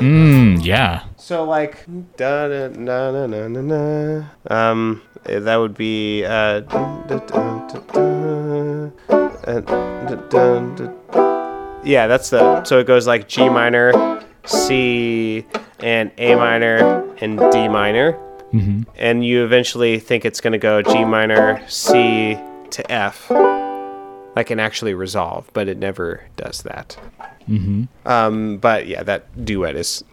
[0.00, 1.02] Mmm, yeah.
[1.16, 1.84] So like
[2.16, 4.24] da da na na na na na.
[4.48, 6.60] Um, eh, that would be uh.
[6.60, 8.92] dun, dun, dun, dun, dun,
[9.46, 11.80] uh, dun, dun, dun.
[11.84, 12.62] Yeah, that's the.
[12.64, 15.44] So it goes like G minor, C,
[15.80, 18.12] and A minor and D minor,
[18.54, 18.86] Mhm.
[18.96, 22.38] and you eventually think it's gonna go G minor, C
[22.70, 23.30] to F,
[24.36, 26.96] like and actually resolve, but it never does that.
[28.04, 30.04] Um, but yeah, that duet is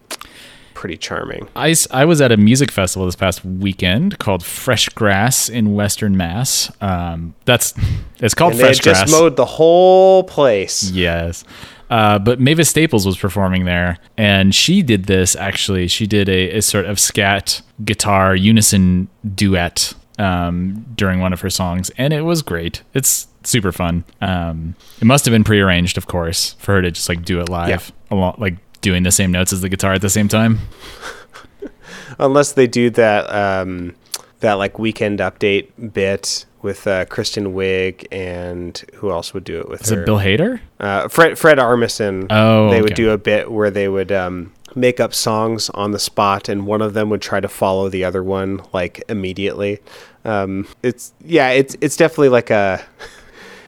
[0.72, 1.48] pretty charming.
[1.54, 6.16] I, I was at a music festival this past weekend called Fresh Grass in Western
[6.16, 6.70] Mass.
[6.80, 7.74] Um, that's
[8.20, 9.00] it's called And Fresh Grass.
[9.02, 10.90] just mowed the whole place.
[10.90, 11.44] Yes.
[11.90, 15.86] Uh, but Mavis Staples was performing there, and she did this actually.
[15.86, 21.50] She did a, a sort of scat guitar unison duet um, during one of her
[21.50, 22.82] songs, and it was great.
[22.94, 24.04] It's super fun.
[24.20, 27.48] Um, it must have been prearranged, of course, for her to just like do it
[27.48, 30.60] live, along, like doing the same notes as the guitar at the same time.
[32.18, 33.94] Unless they do that um,
[34.40, 39.68] that like weekend update bit with uh, Kristen Wiig and who else would do it
[39.68, 40.02] with Is her?
[40.02, 40.60] it Bill Hader?
[40.80, 42.26] uh, Fred Fred Armisen.
[42.30, 45.98] Oh, they would do a bit where they would um, make up songs on the
[45.98, 49.80] spot, and one of them would try to follow the other one like immediately.
[50.24, 52.84] Um, it's yeah, it's it's definitely like a.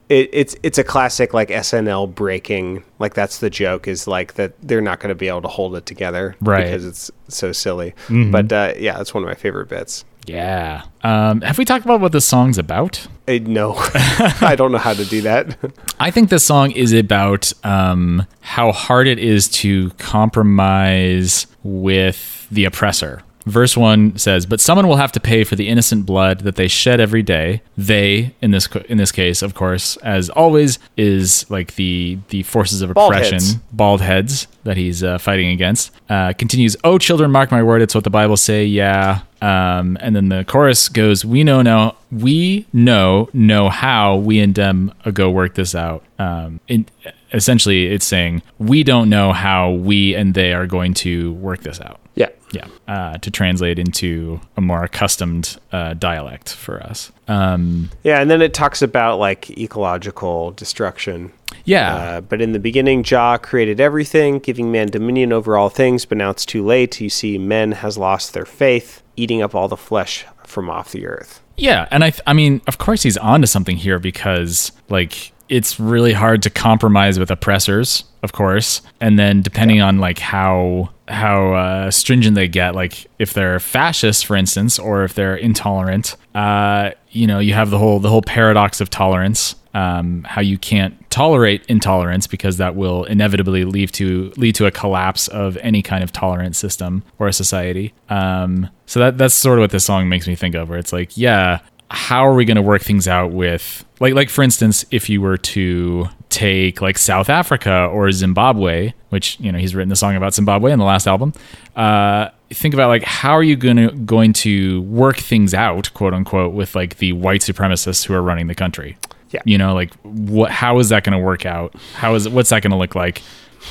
[0.09, 4.53] It, it's it's a classic like SNL breaking like that's the joke is like that
[4.61, 6.63] they're not going to be able to hold it together Right.
[6.63, 8.31] because it's so silly Mm-hmm.
[8.31, 10.83] but uh, yeah that's one of my favorite bits Yeah.
[11.03, 13.05] Um, have we talked about what this song's about?
[13.27, 13.73] Uh, no
[14.41, 15.57] I don't know how to do that
[15.99, 22.63] I think this song is about um, how hard it is to compromise with the
[22.65, 23.23] oppressor.
[23.47, 26.67] Verse 1 says, "But someone will have to pay for the innocent blood that they
[26.67, 27.61] shed every day.
[27.77, 32.81] They, in this in this case, of course, as always, is like the the forces
[32.81, 33.55] of Bald oppression, heads.
[33.71, 37.95] bald heads that he's uh, fighting against." Uh, continues, "Oh, children, mark my word, it's
[37.95, 38.65] what the Bible say.
[38.65, 44.39] Yeah." Um, and then the chorus goes, "We know now, we know know how we
[44.39, 46.85] and them go work this out." Um, in,
[47.33, 51.79] essentially it's saying we don't know how we and they are going to work this
[51.81, 51.99] out.
[52.15, 52.29] Yeah.
[52.53, 57.11] Yeah, uh, to translate into a more accustomed uh, dialect for us.
[57.27, 61.33] Um, Yeah, and then it talks about like ecological destruction.
[61.65, 66.05] yeah, Uh, but in the beginning, Jah created everything, giving man dominion over all things.
[66.05, 67.01] But now it's too late.
[67.01, 71.05] You see, men has lost their faith, eating up all the flesh from off the
[71.05, 71.41] earth.
[71.57, 75.79] Yeah, and I th- I mean, of course he's onto something here because like it's
[75.79, 78.81] really hard to compromise with oppressors, of course.
[78.99, 84.23] And then depending on like how how uh, stringent they get, like if they're fascists,
[84.23, 88.21] for instance, or if they're intolerant, uh, you know, you have the whole the whole
[88.21, 89.55] paradox of tolerance.
[89.73, 94.71] Um, how you can't tolerate intolerance because that will inevitably lead to lead to a
[94.71, 97.93] collapse of any kind of tolerant system or a society.
[98.09, 100.69] Um, so that that's sort of what this song makes me think of.
[100.69, 104.29] Where it's like, yeah, how are we going to work things out with like like
[104.29, 109.57] for instance, if you were to take like South Africa or Zimbabwe, which you know
[109.59, 111.33] he's written a song about Zimbabwe in the last album.
[111.75, 116.13] Uh, think about like how are you going to going to work things out, quote
[116.13, 118.97] unquote, with like the white supremacists who are running the country.
[119.31, 119.41] Yeah.
[119.45, 120.51] You know, like what?
[120.51, 121.75] How is that going to work out?
[121.95, 123.21] How is what's that going to look like?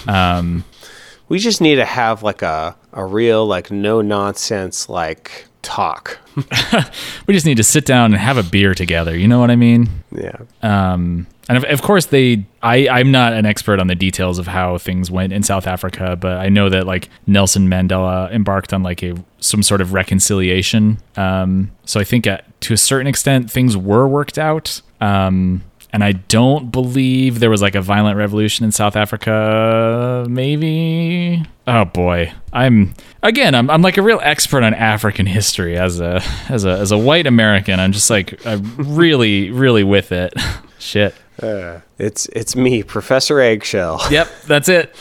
[0.07, 0.64] Um,
[1.29, 6.18] We just need to have like a a real like no nonsense like talk.
[7.26, 9.16] we just need to sit down and have a beer together.
[9.16, 9.88] You know what I mean?
[10.12, 10.38] yeah.
[10.62, 12.44] Um, and of, of course, they.
[12.62, 16.16] I I'm not an expert on the details of how things went in South Africa,
[16.16, 20.98] but I know that like Nelson Mandela embarked on like a some sort of reconciliation.
[21.16, 24.81] Um, so I think at, to a certain extent things were worked out.
[25.00, 25.62] Um,
[25.96, 30.26] and I don't believe there was like a violent revolution in South Africa.
[30.28, 31.42] Maybe.
[31.66, 33.54] Oh boy, I'm again.
[33.54, 36.98] I'm, I'm like a real expert on African history as a as a as a
[36.98, 37.80] white American.
[37.80, 40.35] I'm just like I'm really really with it.
[40.78, 41.14] Shit.
[41.42, 44.02] Uh, it's it's me, Professor Eggshell.
[44.11, 44.94] Yep, that's it.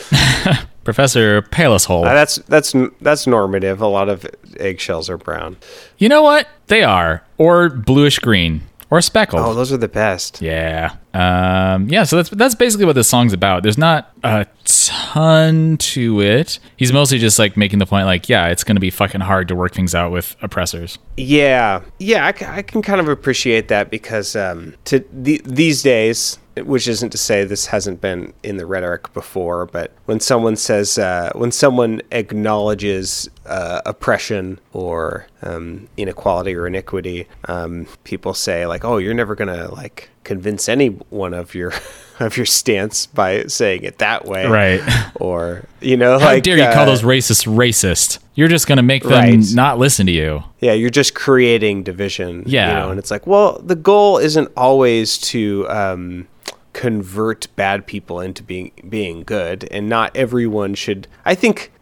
[0.84, 2.06] Professor Palis Hole.
[2.06, 3.82] Uh, that's that's that's normative.
[3.82, 4.24] A lot of
[4.58, 5.58] eggshells are brown.
[5.98, 6.48] You know what?
[6.68, 9.42] They are or bluish green or speckled.
[9.42, 10.40] Oh, those are the best.
[10.40, 10.96] Yeah.
[11.14, 13.62] Um, yeah, so that's that's basically what this song's about.
[13.62, 16.58] There's not a ton to it.
[16.76, 19.48] He's mostly just like making the point like, yeah, it's going to be fucking hard
[19.48, 20.98] to work things out with oppressors.
[21.16, 26.38] Yeah, yeah, I, I can kind of appreciate that because um, to the, these days,
[26.64, 30.98] which isn't to say this hasn't been in the rhetoric before, but when someone says,
[30.98, 38.84] uh, when someone acknowledges uh, oppression or um, inequality or iniquity, um, people say like,
[38.84, 41.72] "Oh, you're never gonna like convince anyone of your
[42.20, 44.80] of your stance by saying it that way, Right.
[45.16, 48.18] Or you know, like How like, dare you uh, call those racists racist?
[48.34, 49.44] You're just going to make them Right.
[49.54, 50.42] not listen to you.
[50.60, 52.42] Yeah, you're just creating division.
[52.46, 52.68] Yeah.
[52.68, 56.28] You know, and it's like, well, the goal isn't always to um,
[56.76, 61.08] convert bad people into being being good, and not everyone should.
[61.24, 61.72] I think.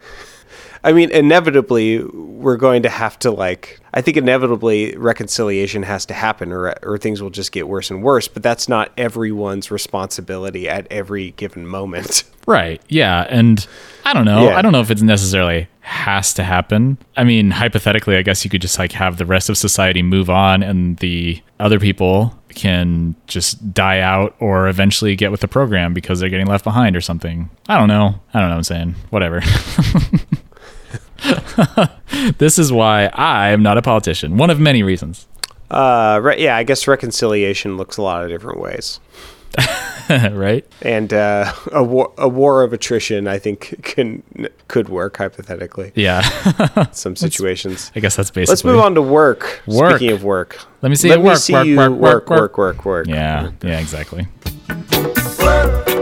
[0.85, 3.79] I mean, inevitably, we're going to have to like.
[3.93, 8.03] I think inevitably reconciliation has to happen, or or things will just get worse and
[8.03, 8.27] worse.
[8.29, 12.23] But that's not everyone's responsibility at every given moment.
[12.47, 12.79] Right.
[12.89, 13.25] Yeah.
[13.27, 13.65] And
[14.03, 14.45] I don't know.
[14.45, 14.55] Yeah.
[14.55, 16.99] I don't know if it's necessarily has to happen.
[17.17, 20.29] I mean, hypothetically, I guess you could just like have the rest of society move
[20.29, 25.93] on and the other people can just die out or eventually get with the program
[25.93, 27.49] because they're getting left behind or something.
[27.67, 28.19] I don't know.
[28.33, 28.95] I don't know what I'm saying.
[29.09, 29.41] Whatever.
[32.37, 34.37] this is why I am not a politician.
[34.37, 35.27] One of many reasons.
[35.69, 36.39] Uh, right?
[36.39, 38.99] Yeah, I guess reconciliation looks a lot of different ways.
[40.31, 40.65] right?
[40.81, 44.21] and uh, a war a war of attrition I think can
[44.67, 46.21] could work hypothetically Yeah.
[46.91, 47.91] some situations.
[47.95, 49.61] I guess that's basically Let's move on to work.
[49.67, 49.97] Work.
[49.97, 52.29] Speaking of work, Let me see let it me work, see work, you work, work,
[52.29, 53.07] work, work, work, work.
[53.07, 53.51] Yeah.
[53.63, 54.27] Yeah, exactly.
[54.93, 56.01] Ooh.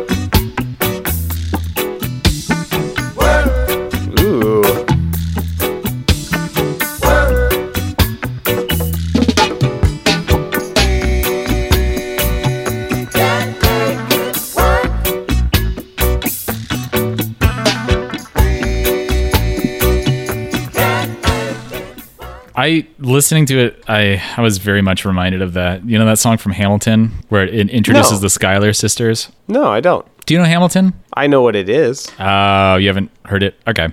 [22.55, 25.83] I listening to it, I I was very much reminded of that.
[25.85, 28.19] You know that song from Hamilton where it introduces No.
[28.19, 29.29] the Schuyler sisters.
[29.47, 30.05] No, I don't.
[30.25, 30.93] Do you know Hamilton?
[31.15, 32.09] I know what it is.
[32.19, 33.55] Oh, you haven't heard it?
[33.67, 33.89] Okay.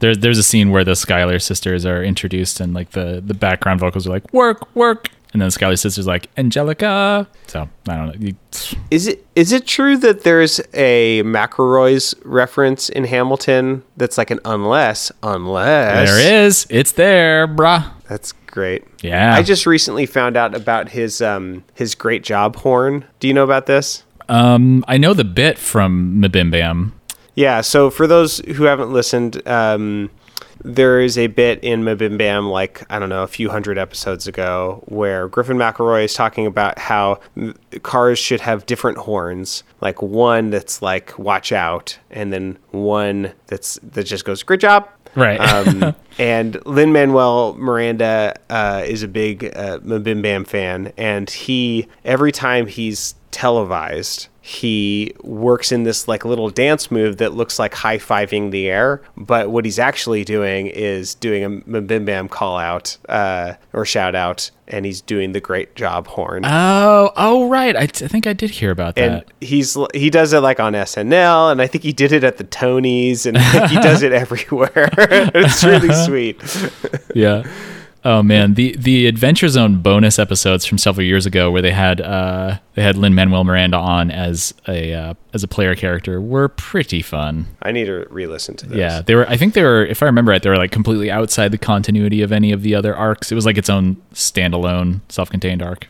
[0.00, 3.80] There's there's a scene where the Schuyler sisters are introduced and like the the background
[3.80, 7.28] vocals are like work work, and then the Schuyler sisters like Angelica.
[7.46, 8.32] So I don't know.
[8.90, 14.40] Is it is it true that there's a McElroy's reference in Hamilton that's like an
[14.44, 16.66] unless unless there is.
[16.68, 17.90] It's there, bruh.
[18.08, 18.84] That's great.
[19.02, 19.34] Yeah.
[19.34, 23.04] I just recently found out about his um his great job horn.
[23.20, 24.04] Do you know about this?
[24.28, 26.92] Um, I know the bit from MBMBaM.
[27.34, 30.10] Yeah, so for those who haven't listened, um,
[30.62, 34.82] there is a bit in MBMBaM, like, I don't know, a few hundred episodes ago,
[34.86, 37.20] where Griffin McElroy is talking about how
[37.82, 39.62] cars should have different horns.
[39.80, 44.88] Like one that's like, watch out, and then one that's that just goes, great job.
[45.14, 45.40] Right.
[45.40, 52.32] Um, and Lin Manuel Miranda uh, is a big uh, MBMBaM fan, and he every
[52.32, 57.98] time he's televised, he works in this like little dance move that looks like high
[57.98, 62.96] fiving the air, but what he's actually doing is doing a bim bam call out
[63.08, 66.42] uh, or shout out, and he's doing the great job horn.
[66.44, 67.76] Oh, oh, right.
[67.76, 69.28] I, t- I think I did hear about and that.
[69.40, 72.44] he's he does it like on SNL, and I think he did it at the
[72.44, 73.38] Tonys, and
[73.70, 74.72] he does it everywhere.
[74.74, 76.42] it's really sweet.
[77.14, 77.44] yeah.
[78.02, 82.00] Oh man, the the Adventure Zone bonus episodes from several years ago, where they had
[82.00, 86.48] uh, they had Lin Manuel Miranda on as a uh, as a player character, were
[86.48, 87.46] pretty fun.
[87.60, 88.78] I need to re-listen to this.
[88.78, 89.28] Yeah, they were.
[89.28, 89.84] I think they were.
[89.84, 92.74] If I remember right, they were like completely outside the continuity of any of the
[92.74, 93.30] other arcs.
[93.30, 95.86] It was like its own standalone, self-contained arc.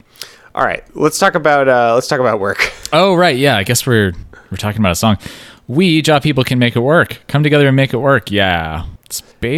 [0.52, 2.72] All right, let's talk about uh, let's talk about work.
[2.92, 3.56] Oh right, yeah.
[3.56, 4.12] I guess we're
[4.50, 5.16] we're talking about a song.
[5.68, 7.20] We job people can make it work.
[7.28, 8.32] Come together and make it work.
[8.32, 8.84] Yeah.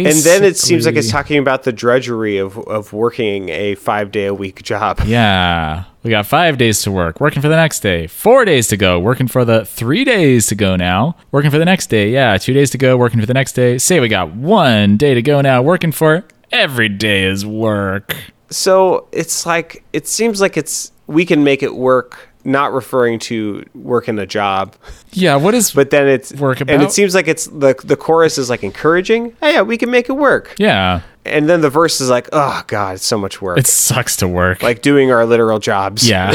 [0.05, 4.11] And then it seems like it's talking about the drudgery of of working a five
[4.11, 5.01] day a week job.
[5.05, 5.85] Yeah.
[6.03, 8.07] We got five days to work, working for the next day.
[8.07, 11.65] Four days to go, working for the three days to go now, working for the
[11.65, 12.09] next day.
[12.11, 13.77] Yeah, two days to go, working for the next day.
[13.77, 18.15] Say we got one day to go now, working for every day is work.
[18.49, 23.65] So it's like it seems like it's we can make it work, not referring to
[23.73, 24.75] working a job,
[25.11, 28.37] Yeah, what is but then it's Work and it seems like it's the the chorus
[28.37, 29.35] is like encouraging.
[29.41, 30.55] Oh yeah, we can make it work.
[30.57, 31.01] Yeah.
[31.25, 33.57] And then the verse is like, oh god, it's so much work.
[33.57, 34.61] It sucks to work.
[34.63, 36.07] like doing our literal jobs.
[36.07, 36.33] yeah.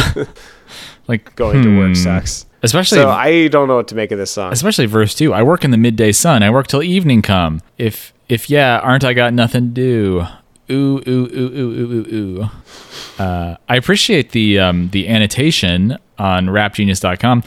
[1.09, 1.95] like going to work hmm.
[1.95, 2.47] sucks.
[2.63, 4.53] Especially So I don't know what to make of this song.
[4.53, 5.33] especially verse 2.
[5.33, 6.43] I work in the midday sun.
[6.43, 7.61] I work till evening come.
[7.77, 10.27] If if yeah, aren't I got nothing to do?
[10.71, 13.23] Ooh ooh ooh ooh ooh ooh ooh.
[13.23, 17.43] Uh, I appreciate the um, the annotation on rapgenius.com.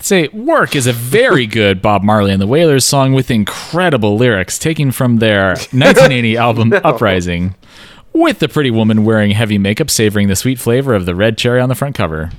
[0.00, 4.58] Say, Work is a very good Bob Marley and the Wailers song with incredible lyrics
[4.58, 7.56] taken from their 1980 album Uprising,
[8.12, 11.60] with the pretty woman wearing heavy makeup savoring the sweet flavor of the red cherry
[11.60, 12.30] on the front cover.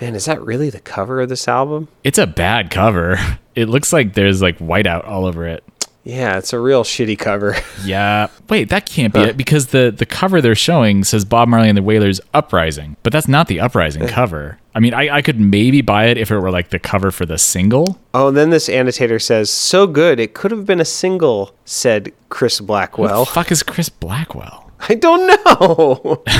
[0.00, 1.88] Man, is that really the cover of this album?
[2.02, 3.18] It's a bad cover.
[3.54, 5.62] It looks like there's like whiteout all over it.
[6.04, 7.56] Yeah, it's a real shitty cover.
[7.84, 8.28] Yeah.
[8.48, 11.76] Wait, that can't be it because the the cover they're showing says Bob Marley and
[11.76, 14.58] the Wailers Uprising, but that's not the Uprising cover.
[14.74, 17.26] I mean, I, I could maybe buy it if it were like the cover for
[17.26, 17.98] the single.
[18.14, 22.12] Oh, and then this annotator says, "So good, it could have been a single," said
[22.30, 23.24] Chris Who Blackwell.
[23.26, 24.63] the fuck is Chris Blackwell?
[24.88, 26.22] I don't know.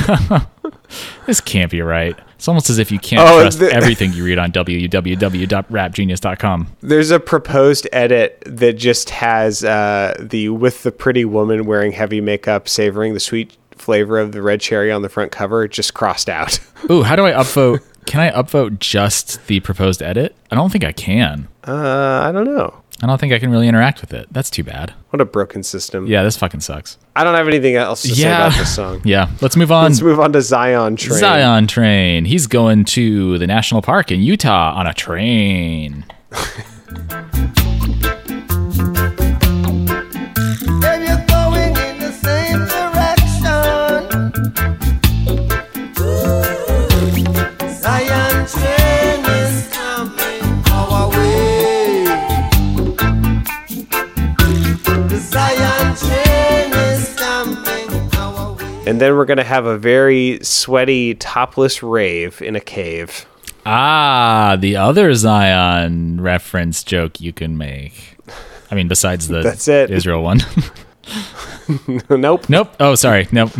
[1.26, 2.16] This can't be right.
[2.36, 6.66] It's almost as if you can't Oh, trust the- everything you read on www.rapgenius.com.
[6.82, 12.20] There's a proposed edit that just has uh, the with the pretty woman wearing heavy
[12.20, 16.28] makeup, savoring the sweet flavor of the red cherry on the front cover, just crossed
[16.28, 16.60] out.
[16.90, 17.80] Ooh, how do I upvote?
[18.06, 20.36] Can I upvote just the proposed edit?
[20.50, 21.48] I don't think I can.
[21.66, 22.82] Uh, I don't know.
[23.02, 24.28] I don't think I can really interact with it.
[24.30, 24.94] That's too bad.
[25.10, 26.06] What a broken system.
[26.06, 26.96] Yeah, this fucking sucks.
[27.16, 29.02] I don't have anything else to say about this song.
[29.04, 29.84] Yeah, let's move on.
[29.84, 31.18] Let's move on to Zion Train.
[31.18, 32.24] Zion Train.
[32.24, 36.04] He's going to the national park in Utah on a train.
[58.86, 63.24] And then we're going to have a very sweaty, topless rave in a cave.
[63.64, 68.18] Ah, the other Zion reference joke you can make.
[68.70, 69.90] I mean, besides the That's it.
[69.90, 70.40] Israel one.
[72.10, 72.48] nope.
[72.50, 72.74] nope.
[72.78, 73.26] Oh, sorry.
[73.32, 73.52] Nope.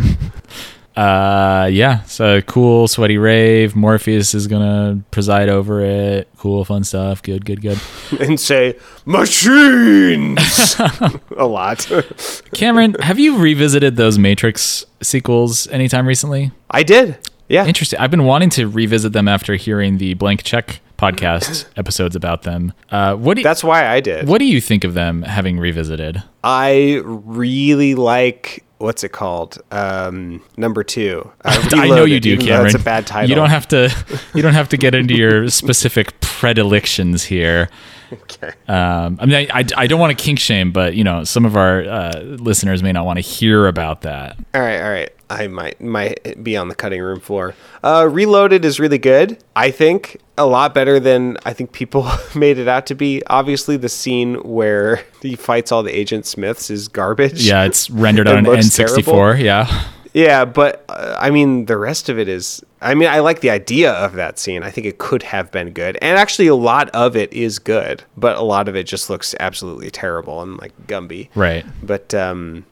[0.97, 2.03] Uh, yeah.
[2.05, 3.75] So cool, sweaty rave.
[3.75, 6.29] Morpheus is gonna preside over it.
[6.39, 7.23] Cool, fun stuff.
[7.23, 7.81] Good, good, good.
[8.21, 10.77] And say, machines!
[11.37, 11.91] a lot.
[12.55, 16.53] Cameron, have you revisited those Matrix sequels anytime recently?
[16.71, 17.19] I did.
[17.49, 17.67] Yeah.
[17.67, 17.99] Interesting.
[17.99, 20.81] I've been wanting to revisit them after hearing the Blank Check
[21.13, 22.73] podcast episodes about them.
[22.91, 24.29] Uh, what do That's why I did.
[24.29, 26.23] what do you think of them having revisited?
[26.43, 29.59] I really like what's it called?
[29.71, 31.31] Um, number two.
[31.45, 32.65] Uh, I know you do, Cameron.
[32.65, 33.29] That's a bad title.
[33.29, 33.91] You don't have to.
[34.35, 37.69] You don't have to get into your specific predilections here.
[38.13, 38.53] Okay.
[38.69, 41.45] Um, I mean, I, I, I don't want to kink shame, but you know, some
[41.45, 44.37] of our uh, listeners may not want to hear about that.
[44.55, 45.14] All right, all right.
[45.31, 47.55] I might might be on the cutting room floor.
[47.83, 49.39] Uh, Reloaded is really good.
[49.57, 53.23] I think a lot better than I think people made it out to be.
[53.27, 57.47] Obviously, the scene where he fights all the Agent Smiths is garbage.
[57.47, 59.05] Yeah, it's rendered on an N64.
[59.05, 59.37] terrible.
[59.37, 59.85] Yeah.
[60.15, 62.63] Yeah, but uh, I mean, the rest of it is.
[62.81, 64.63] I mean, I like the idea of that scene.
[64.63, 68.05] I think it could have been good, and actually, a lot of it is good,
[68.17, 71.31] but a lot of it just looks absolutely terrible and like Gumby.
[71.35, 71.67] Right.
[71.83, 72.65] But um,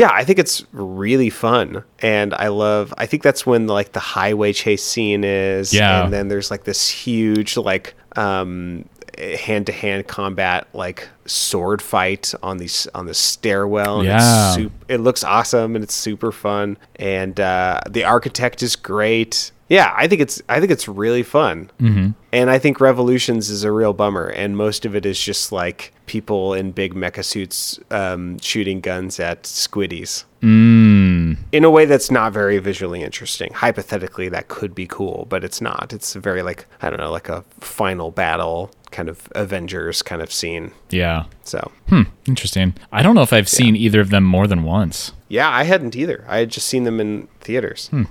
[0.00, 2.94] yeah, I think it's really fun, and I love.
[2.96, 5.74] I think that's when like the highway chase scene is.
[5.74, 6.04] Yeah.
[6.04, 8.86] and then there's like this huge like um
[9.20, 14.00] hand to hand combat like sword fight on these on the stairwell.
[14.00, 14.68] and it's Yeah.
[14.88, 19.52] it looks awesome and it's super fun, and uh, the architect is great.
[19.68, 22.10] Yeah, I think it's I think it's really fun, mm-hmm.
[22.32, 25.92] and I think Revolutions is a real bummer, and most of it is just like
[26.06, 31.09] people in big mecha suits um, shooting guns at squiddies Mm.
[31.52, 33.52] In a way that's not very visually interesting.
[33.52, 35.92] Hypothetically, that could be cool, but it's not.
[35.92, 40.32] It's very like I don't know, like a final battle kind of Avengers kind of
[40.32, 40.72] scene.
[40.90, 41.24] Yeah.
[41.44, 42.02] So Hmm.
[42.26, 42.74] Interesting.
[42.92, 45.12] I don't know if I've seen either of them more than once.
[45.28, 46.24] yeah, I hadn't either.
[46.28, 47.86] I had just seen them in theaters.
[47.88, 48.04] Hmm.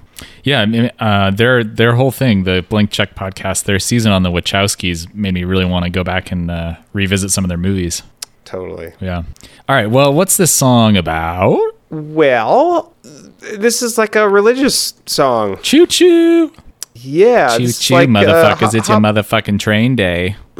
[0.43, 4.23] Yeah, I mean, uh, their their whole thing, the Blank Check podcast, their season on
[4.23, 7.57] the Wachowskis made me really want to go back and uh, revisit some of their
[7.57, 8.03] movies.
[8.45, 8.93] Totally.
[8.99, 9.23] Yeah.
[9.67, 9.89] All right.
[9.91, 11.59] Well, what's this song about?
[11.89, 15.57] Well, this is like a religious song.
[15.61, 16.51] Choo choo.
[17.01, 18.59] Yeah, Choo choo, like, uh, motherfuckers.
[18.59, 20.35] hop- it's your motherfucking train day.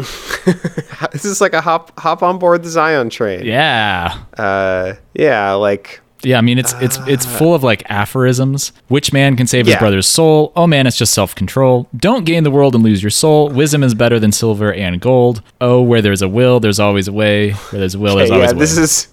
[1.11, 3.45] This is like a hop hop on board the Zion train.
[3.45, 4.17] Yeah.
[4.37, 8.71] Uh, yeah, like Yeah, I mean it's it's it's full of like aphorisms.
[8.89, 9.79] Which man can save his Yeah.
[9.79, 10.51] brother's soul?
[10.55, 11.87] Oh man, it's just self-control.
[11.95, 13.49] Don't gain the world and lose your soul.
[13.49, 15.41] Wisdom is better than silver and gold.
[15.61, 17.51] Oh, where there's a will, there's always a way.
[17.51, 18.59] Where there's a will, there's yeah, always a way.
[18.59, 19.07] this is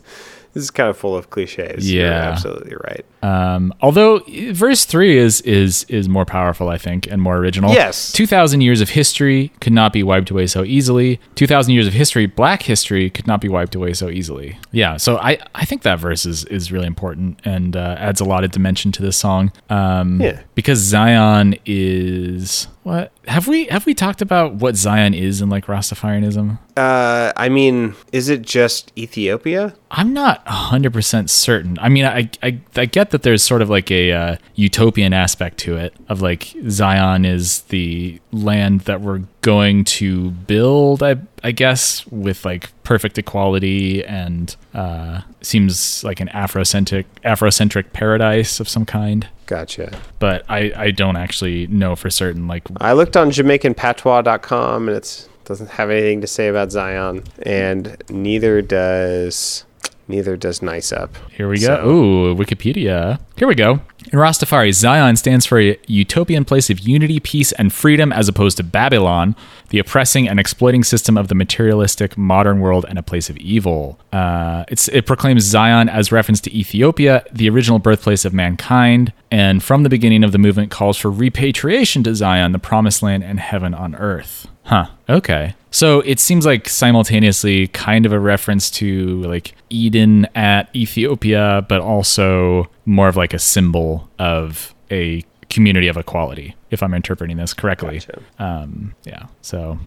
[0.57, 1.93] this is kind of full of cliches.
[1.93, 2.31] You're Yeah.
[2.31, 3.05] absolutely right.
[3.23, 4.21] Um, although
[4.53, 7.73] verse three is is is more powerful, I think, and more original.
[7.75, 8.11] Yes.
[8.13, 11.21] two thousand years of history could not be wiped away so easily.
[11.35, 14.59] Two thousand years of history, Black history, could not be wiped away so easily.
[14.73, 18.25] Yeah, so I I think that verse is is really important and uh, adds a
[18.25, 19.53] lot of dimension to this song.
[19.69, 20.41] Um, Yeah.
[20.55, 25.67] because Zion is what have we have we talked about what Zion is in like
[25.67, 26.61] Rastafarianism?
[26.77, 29.75] Uh, I mean, is it just Ethiopia?
[29.91, 31.79] I'm not 100% certain.
[31.81, 35.59] I mean, I, I, I get that there's sort of like a uh, utopian aspect
[35.59, 41.17] to it of like Zion is the land that we're going to build, I,
[41.47, 48.69] I guess, with like perfect equality and uh, seems like an Afrocentric, Afrocentric paradise of
[48.69, 49.29] some kind.
[49.47, 49.97] Gotcha.
[50.19, 52.49] But I, I don't actually know for certain.
[52.49, 57.97] Like, I looked on JamaicanPatois.com and it doesn't have anything to say about Zion, and
[58.11, 59.65] neither does
[60.09, 61.15] neither does Nice Up.
[61.33, 61.67] Here we go.
[61.67, 63.19] So- Ooh, Wikipedia.
[63.37, 63.81] Here we go.
[64.13, 68.57] In Rastafari, Zion stands for a utopian place of unity, peace, and freedom as opposed
[68.59, 69.35] to Babylon,
[69.71, 73.99] the oppressing and exploiting system of the materialistic modern world and a place of evil.
[74.13, 79.61] Uh, it's, it proclaims Zion as reference to Ethiopia, the original birthplace of mankind, and
[79.63, 83.41] from the beginning of the movement calls for repatriation to Zion, the promised land and
[83.41, 84.47] heaven on earth.
[84.67, 84.87] Huh.
[85.09, 85.55] Okay.
[85.71, 91.81] So it seems like simultaneously kind of a reference to like Eden at Ethiopia, but
[91.81, 97.55] also more of like a symbol of a community of equality, if I'm interpreting this
[97.55, 98.01] correctly.
[98.01, 98.21] Gotcha.
[98.41, 99.27] Um, yeah.
[99.43, 99.79] So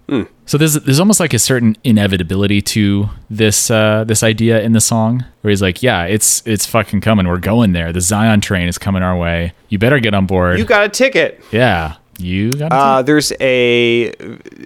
[0.46, 4.82] so there's there's almost like a certain inevitability to this uh, this idea in the
[4.82, 7.28] song where he's like, yeah, it's it's fucking coming.
[7.28, 7.92] We're going there.
[7.92, 9.52] The Zion train is coming our way.
[9.68, 10.58] You better get on board.
[10.60, 11.44] You got a ticket.
[11.52, 11.96] yeah.
[12.20, 14.14] You got Uh, there's a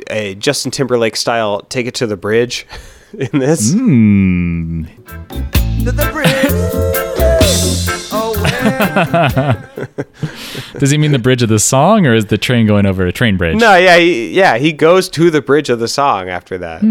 [0.10, 2.66] a Justin Timberlake style "Take It to the Bridge"
[3.18, 3.74] in this.
[3.74, 4.84] Hmm.
[5.84, 7.10] to the bridge.
[10.80, 13.12] Does he mean the bridge of the song, or is the train going over a
[13.12, 13.58] train bridge?
[13.58, 16.82] No, yeah, he, yeah, he goes to the bridge of the song after that.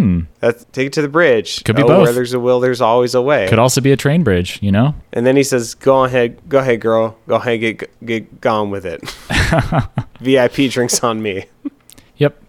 [0.40, 1.58] That's take it to the bridge.
[1.58, 1.64] Hmm.
[1.64, 2.02] Could be oh, both.
[2.04, 3.48] Where there's a will, there's always a way.
[3.48, 4.94] Could also be a train bridge, you know?
[5.12, 8.86] and then he says, "Go ahead, go ahead, girl, go ahead, get get gone with
[8.86, 9.02] it."
[10.20, 11.46] VIP drinks on me.
[12.16, 12.42] Yep.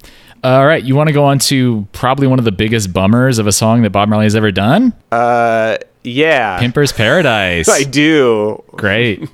[0.44, 3.48] All right, you want to go on to probably one of the biggest bummers of
[3.48, 4.94] a song that Bob Marley has ever done?
[5.10, 7.70] Uh, yeah, Pimper's Paradise.
[7.70, 8.64] I do.
[8.72, 9.30] Great.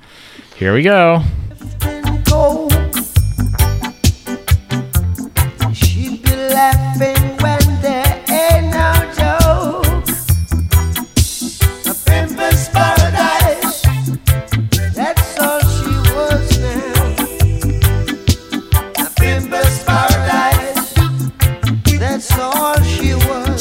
[0.56, 1.22] Here we go.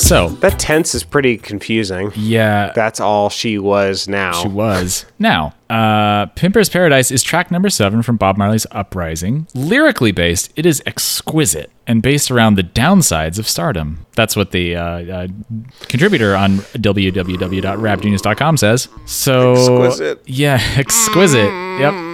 [0.10, 2.12] So, That tense is pretty confusing.
[2.16, 4.32] yeah, That's all she was now.
[4.32, 5.06] She was.
[5.20, 9.46] Now, uh, Pimper's Paradise is track number seven from Bob Marley's Uprising.
[9.54, 14.04] Lyrically based, it is exquisite and based around the downsides of stardom.
[14.16, 15.28] That's what the uh, uh,
[15.90, 18.88] contributor on www.rapgenius.com says.
[19.06, 20.24] So, Exquisite.
[20.26, 21.54] yeah, exquisite.
[21.80, 22.09] Yep.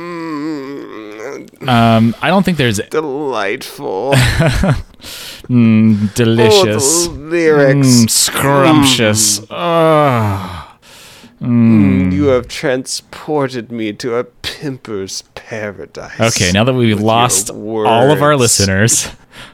[1.67, 4.11] Um, I don't think there's Delightful.
[5.47, 7.87] delicious, Oh, lyrics.
[7.87, 9.41] Mm, scrumptious.
[9.49, 10.61] Ugh.
[11.41, 16.19] You have transported me to a pimper's paradise.
[16.19, 19.09] Okay, now that we've lost all of our listeners,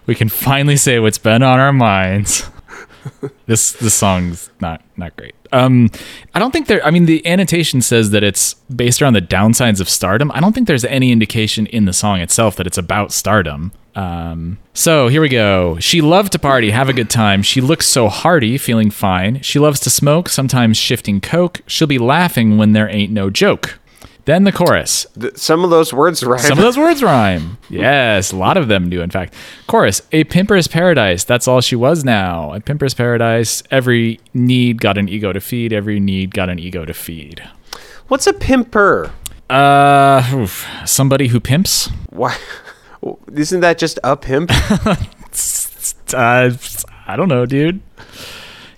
[0.06, 2.50] we can finally say what's been on our minds.
[3.48, 5.36] this this song's not not great.
[5.54, 5.90] Um,
[6.34, 6.86] I don't think there.
[6.86, 10.32] I mean, the annotation says that it's based around the downsides of stardom.
[10.34, 13.72] I don't think there's any indication in the song itself that it's about stardom.
[13.94, 15.78] Um, so here we go.
[15.80, 17.44] She loved to party, have a good time.
[17.44, 19.42] She looks so hearty, feeling fine.
[19.42, 21.62] She loves to smoke, sometimes shifting coke.
[21.68, 23.80] She'll be laughing when there ain't no joke.
[24.26, 25.08] Then the chorus.
[25.36, 26.40] Some of those words rhyme.
[26.40, 27.58] Some of those words rhyme.
[27.70, 29.34] Yes, a lot of them do, in fact.
[29.68, 31.24] Chorus A pimper's paradise.
[31.24, 32.54] That's all she was now.
[32.54, 33.64] A pimper's paradise.
[33.72, 35.74] Every need got an ego to feed.
[35.74, 37.44] Every need got an ego to feed.
[38.08, 39.12] What's a pimper?
[39.50, 40.68] Uh, oof.
[40.86, 41.90] somebody who pimps?
[42.10, 42.38] Why?
[43.34, 44.52] Isn't that just a pimp?
[46.14, 46.52] Uh,
[47.08, 47.80] I don't know, dude.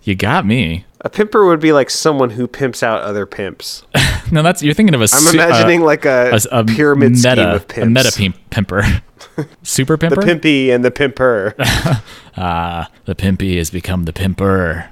[0.03, 0.85] You got me.
[1.03, 3.83] A pimper would be like someone who pimps out other pimps.
[4.31, 5.03] No, that's you're thinking of a.
[5.03, 7.85] I'm su- imagining uh, like a, a, a pyramid meta, scheme of pimps.
[7.85, 9.03] a meta pimp, pimper,
[9.63, 11.53] super the pimpy and the pimper.
[12.35, 14.89] Ah, the pimpy has become the pimper.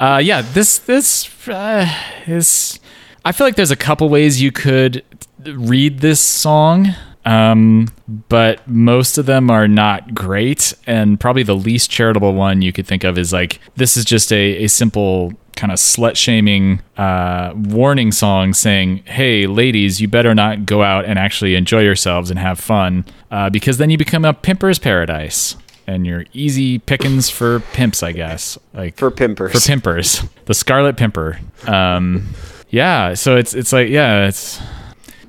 [0.00, 1.86] uh, yeah, this this uh,
[2.26, 2.80] is.
[3.24, 5.04] I feel like there's a couple ways you could
[5.44, 6.88] read this song,
[7.24, 7.88] um,
[8.28, 10.74] but most of them are not great.
[10.86, 14.32] And probably the least charitable one you could think of is like this is just
[14.32, 20.34] a, a simple kind of slut shaming uh, warning song saying, "Hey, ladies, you better
[20.34, 24.24] not go out and actually enjoy yourselves and have fun, uh, because then you become
[24.24, 25.56] a pimper's paradise."
[25.86, 28.56] And you're easy pickings for pimps, I guess.
[28.72, 29.50] Like For pimpers.
[29.50, 30.22] For pimpers.
[30.44, 31.40] The Scarlet Pimper.
[31.68, 32.28] Um,
[32.68, 33.14] yeah.
[33.14, 34.60] So it's it's like yeah, it's.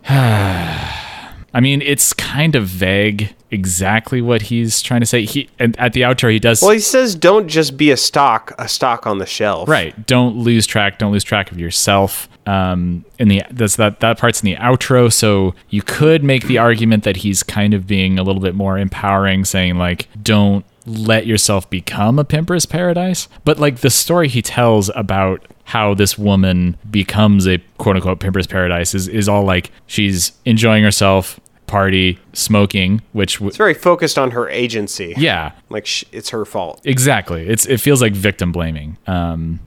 [1.54, 5.26] I mean, it's kind of vague exactly what he's trying to say.
[5.26, 8.54] He and at the outro he does Well, he says, "Don't just be a stock,
[8.58, 10.08] a stock on the shelf." right.
[10.08, 10.98] Don't lose track.
[10.98, 12.30] Don't lose track of yourself.
[12.48, 15.12] Um, in the that's that that part's in the outro.
[15.12, 18.80] So you could make the argument that he's kind of being a little bit more
[18.80, 23.28] empowering, saying like, don't let yourself become a pimper's paradise.
[23.46, 28.48] But like the story he tells about how this woman becomes a quote unquote pimper's
[28.48, 34.18] paradise is is all like she's enjoying herself, party, smoking, which w- It's very focused
[34.18, 35.14] on her agency.
[35.18, 36.82] yeah, Like sh- it's her fault.
[36.84, 37.48] exactly.
[37.48, 38.98] It's it feels like victim blaming.
[39.08, 39.62] Um,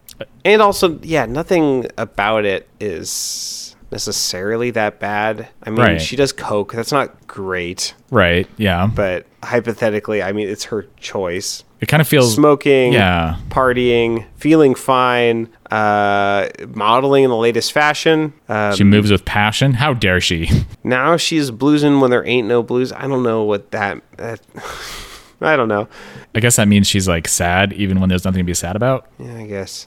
[0.45, 3.64] And also, yeah, nothing about it is
[3.95, 5.49] necessarily that bad.
[5.63, 6.01] I mean, Right.
[6.03, 6.73] she does coke.
[6.73, 8.47] That's not great, right?
[8.57, 11.63] Yeah, but hypothetically, I mean, it's her choice.
[11.81, 13.37] it kind of feels Smoking, Yeah.
[13.51, 18.33] partying, feeling fine, uh, modeling in the latest fashion.
[18.49, 19.75] Um, She moves with passion.
[19.75, 20.49] How dare she?
[20.85, 22.91] now she's bluesing when there ain't no blues.
[22.93, 24.01] I don't know what that.
[24.17, 24.41] that
[25.43, 25.87] I don't know.
[26.35, 29.07] I guess that means she's like sad even when there's nothing to be sad about.
[29.19, 29.87] Yeah, I guess.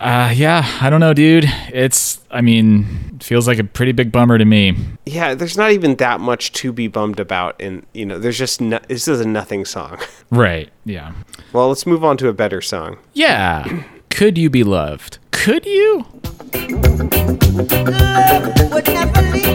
[0.00, 1.44] Uh yeah, I don't know, dude.
[1.72, 4.76] It's I mean, feels like a pretty big bummer to me.
[5.06, 8.60] Yeah, there's not even that much to be bummed about, and you know, there's just
[8.60, 9.98] no, this is a nothing song.
[10.30, 10.70] Right.
[10.84, 11.12] Yeah.
[11.52, 12.98] Well, let's move on to a better song.
[13.12, 13.84] Yeah.
[14.10, 15.18] Could you be loved?
[15.30, 16.04] Could you?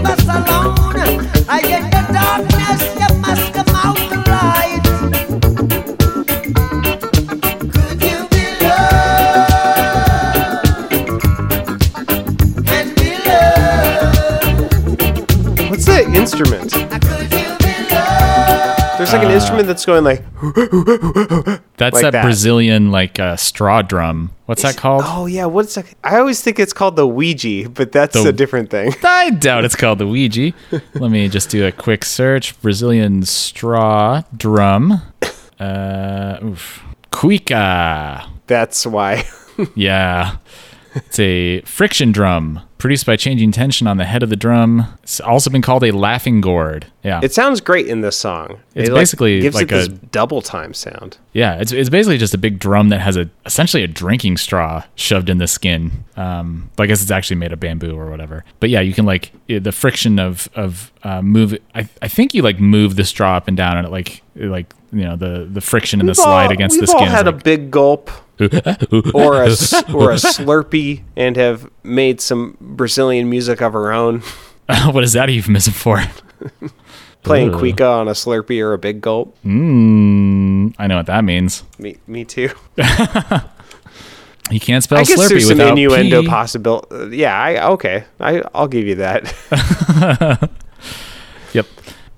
[0.01, 1.98] Love
[15.79, 16.73] What's the instrument?
[16.73, 16.87] Could you
[17.57, 18.97] be loved?
[18.97, 20.25] There's like an instrument that's going like.
[21.77, 22.23] That's Like that, that.
[22.23, 24.31] Brazilian like uh, straw drum.
[24.45, 25.03] What's that called?
[25.05, 25.85] Oh yeah, what's that?
[26.03, 28.93] I always think it's called the Ouija, but that's The- a different thing.
[29.05, 30.51] I doubt it's called the Ouija.
[30.95, 32.61] Let me just do a quick search.
[32.61, 35.01] Brazilian straw drum.
[35.61, 36.83] Uh, oof.
[37.13, 38.27] Cuica.
[38.47, 39.23] That's why.
[39.75, 40.37] Yeah.
[40.95, 44.97] It's a friction drum produced by changing tension on the head of the drum.
[45.03, 46.87] It's also been called a laughing gourd.
[47.03, 47.19] Yeah.
[47.21, 48.61] It sounds great in this song.
[48.73, 51.17] It's it, like, basically gives like it this double time sound.
[51.33, 54.83] yeah, it's, it's basically just a big drum that has a essentially a drinking straw
[54.95, 56.05] shoved in the skin.
[56.15, 58.45] Um, I guess it's actually made of bamboo or whatever.
[58.59, 61.57] But yeah, you can like the friction of of uh, move.
[61.75, 64.45] I, I think you like move the straw up and down and it like it,
[64.45, 67.07] like you know the the friction and the slide all, against we've the all skin.
[67.09, 68.09] is had a big gulp.
[69.13, 69.47] or a
[69.93, 74.21] or a Slurpee and have made some Brazilian music of her own,
[74.91, 76.01] what is that euphemism for?
[77.23, 77.51] playing.
[77.51, 79.37] Cuica on a Slurpee or a Big Gulp.
[79.43, 81.63] Mm, I know what that means.
[81.77, 82.49] Me, me too.
[84.51, 86.27] You can't spell I guess Slurpee there's some innuendo P.
[86.27, 86.87] possible.
[87.11, 88.05] yeah, I okay.
[88.19, 90.49] I I'll give you that.
[91.53, 91.65] Yep.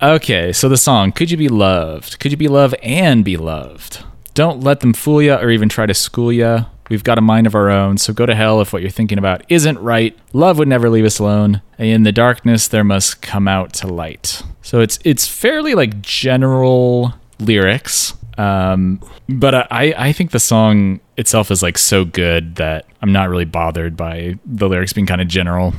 [0.01, 2.19] Okay, so the song "Could You Be Loved"?
[2.19, 4.03] Could you be loved and be loved?
[4.41, 6.65] Don't let them fool ya or even try to school ya.
[6.89, 9.19] We've got a mind of our own, so go to hell if what you're thinking
[9.19, 10.17] about isn't right.
[10.33, 13.87] Love would never leave us alone, and in the darkness there must come out to
[13.87, 14.41] light.
[14.63, 21.51] So it's it's fairly like general lyrics, um, but I I think the song itself
[21.51, 25.27] is like so good that I'm not really bothered by the lyrics being kind of
[25.27, 25.75] general.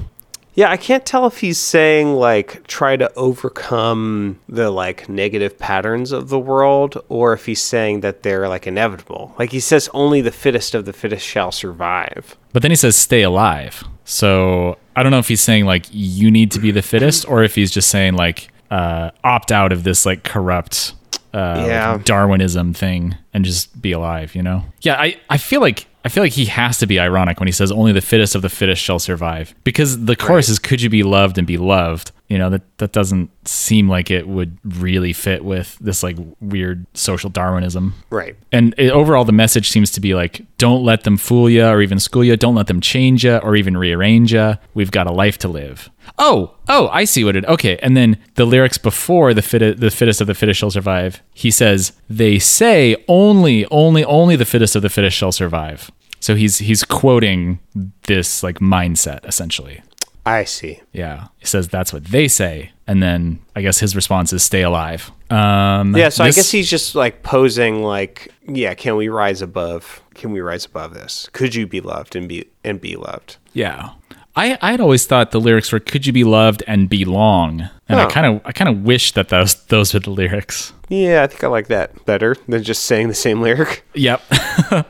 [0.54, 6.12] Yeah, I can't tell if he's saying like try to overcome the like negative patterns
[6.12, 9.34] of the world or if he's saying that they're like inevitable.
[9.38, 12.36] Like he says only the fittest of the fittest shall survive.
[12.52, 13.82] But then he says stay alive.
[14.04, 17.42] So I don't know if he's saying like you need to be the fittest or
[17.42, 20.94] if he's just saying like uh, opt out of this like corrupt
[21.34, 24.64] uh, like, Darwinism thing and just be alive, you know?
[24.82, 27.52] Yeah, I, I feel like I feel like he has to be ironic when he
[27.52, 29.54] says only the fittest of the fittest shall survive.
[29.64, 32.12] Because the chorus is could you be loved and be loved?
[32.28, 36.86] You know, that that doesn't seem like it would really fit with this like weird
[36.94, 37.94] social Darwinism.
[38.10, 38.36] Right.
[38.50, 41.82] And it, overall, the message seems to be like, don't let them fool you or
[41.82, 42.36] even school you.
[42.36, 44.56] Don't let them change you or even rearrange you.
[44.74, 45.90] We've got a life to live.
[46.18, 47.44] Oh, oh, I see what it.
[47.46, 51.22] Okay, and then the lyrics before the fit, the fittest of the fittest shall survive.
[51.32, 55.90] He says they say only, only, only the fittest of the fittest shall survive.
[56.20, 57.58] So he's he's quoting
[58.06, 59.82] this like mindset essentially.
[60.24, 60.80] I see.
[60.92, 64.62] Yeah, he says that's what they say, and then I guess his response is stay
[64.62, 65.10] alive.
[65.30, 69.42] Um, Yeah, so this- I guess he's just like posing like, yeah, can we rise
[69.42, 70.00] above?
[70.14, 71.28] Can we rise above this?
[71.32, 73.38] Could you be loved and be and be loved?
[73.52, 73.90] Yeah.
[74.34, 78.00] I I had always thought the lyrics were "Could you be loved and belong," and
[78.00, 80.72] I kind of I kind of wish that those those were the lyrics.
[80.88, 83.84] Yeah, I think I like that better than just saying the same lyric.
[83.94, 84.22] Yep.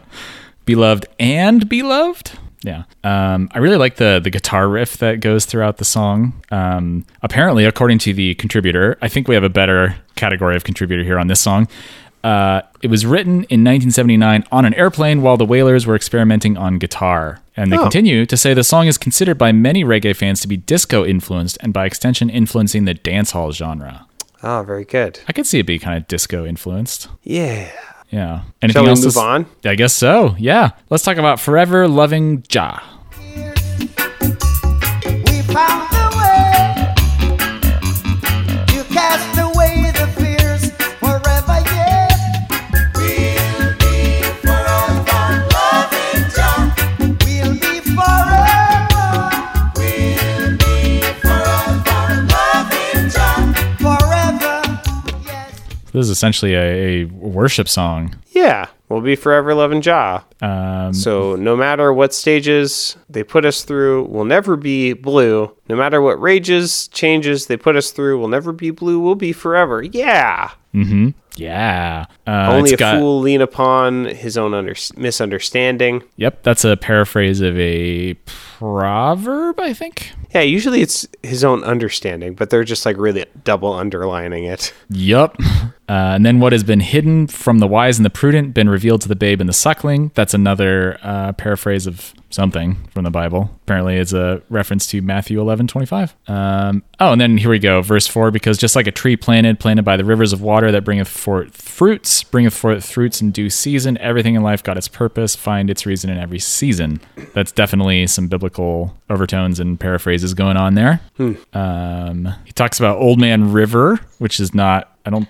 [0.64, 2.38] be loved and be loved.
[2.62, 2.84] Yeah.
[3.02, 6.40] Um, I really like the the guitar riff that goes throughout the song.
[6.50, 11.02] Um, apparently, according to the contributor, I think we have a better category of contributor
[11.02, 11.66] here on this song.
[12.24, 16.78] Uh, it was written in 1979 on an airplane while the Wailers were experimenting on
[16.78, 17.40] guitar.
[17.56, 17.82] And they Oh.
[17.82, 21.58] continue to say the song is considered by many reggae fans to be disco influenced
[21.60, 24.06] and by extension influencing the dancehall genre.
[24.42, 25.20] Oh, very good.
[25.28, 27.08] I could see it be kind of disco influenced.
[27.22, 27.68] Yeah.
[28.10, 28.42] Yeah.
[28.60, 29.46] Anything Shall we else move on?
[29.64, 30.34] I guess so.
[30.38, 30.70] Yeah.
[30.90, 32.82] Let's talk about Forever Loving Jah.
[55.92, 58.16] This is essentially a, a worship song.
[58.30, 58.66] Yeah.
[58.88, 60.24] We'll be forever loving Jah.
[60.42, 65.54] Um, So no matter what stages they put us through, we'll never be blue.
[65.68, 69.00] No matter what rages, changes they put us through, we'll never be blue.
[69.00, 69.82] We'll be forever.
[69.82, 70.50] Yeah.
[70.74, 71.10] Mm-hmm.
[71.36, 72.04] Yeah.
[72.26, 76.02] Uh, Only it's a got- fool lean upon his own under- misunderstanding.
[76.16, 76.42] Yep.
[76.42, 80.12] That's a paraphrase of a proverb, I think.
[80.34, 84.72] Yeah, usually it's his own understanding, but they're just like really double underlining it.
[84.88, 85.36] Yup.
[85.88, 89.02] Uh, and then what has been hidden from the wise and the prudent, been revealed
[89.02, 90.10] to the babe and the suckling.
[90.14, 93.50] That's another uh, paraphrase of something from the Bible.
[93.62, 96.14] Apparently, it's a reference to Matthew eleven twenty five.
[96.26, 99.58] Um, oh, and then here we go, verse 4 because just like a tree planted,
[99.58, 103.50] planted by the rivers of water that bringeth forth fruits, bringeth forth fruits in due
[103.50, 107.00] season, everything in life got its purpose, find its reason in every season.
[107.34, 111.00] That's definitely some biblical overtones and paraphrases going on there.
[111.52, 115.28] Um, he talks about Old Man River, which is not, I don't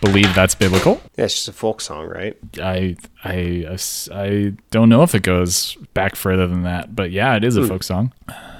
[0.00, 1.00] believe that's biblical.
[1.16, 2.36] Yeah, it's just a folk song, right?
[2.60, 3.78] I, I,
[4.12, 7.66] I don't know if it goes back further than that, but yeah, it is a
[7.66, 8.12] folk song.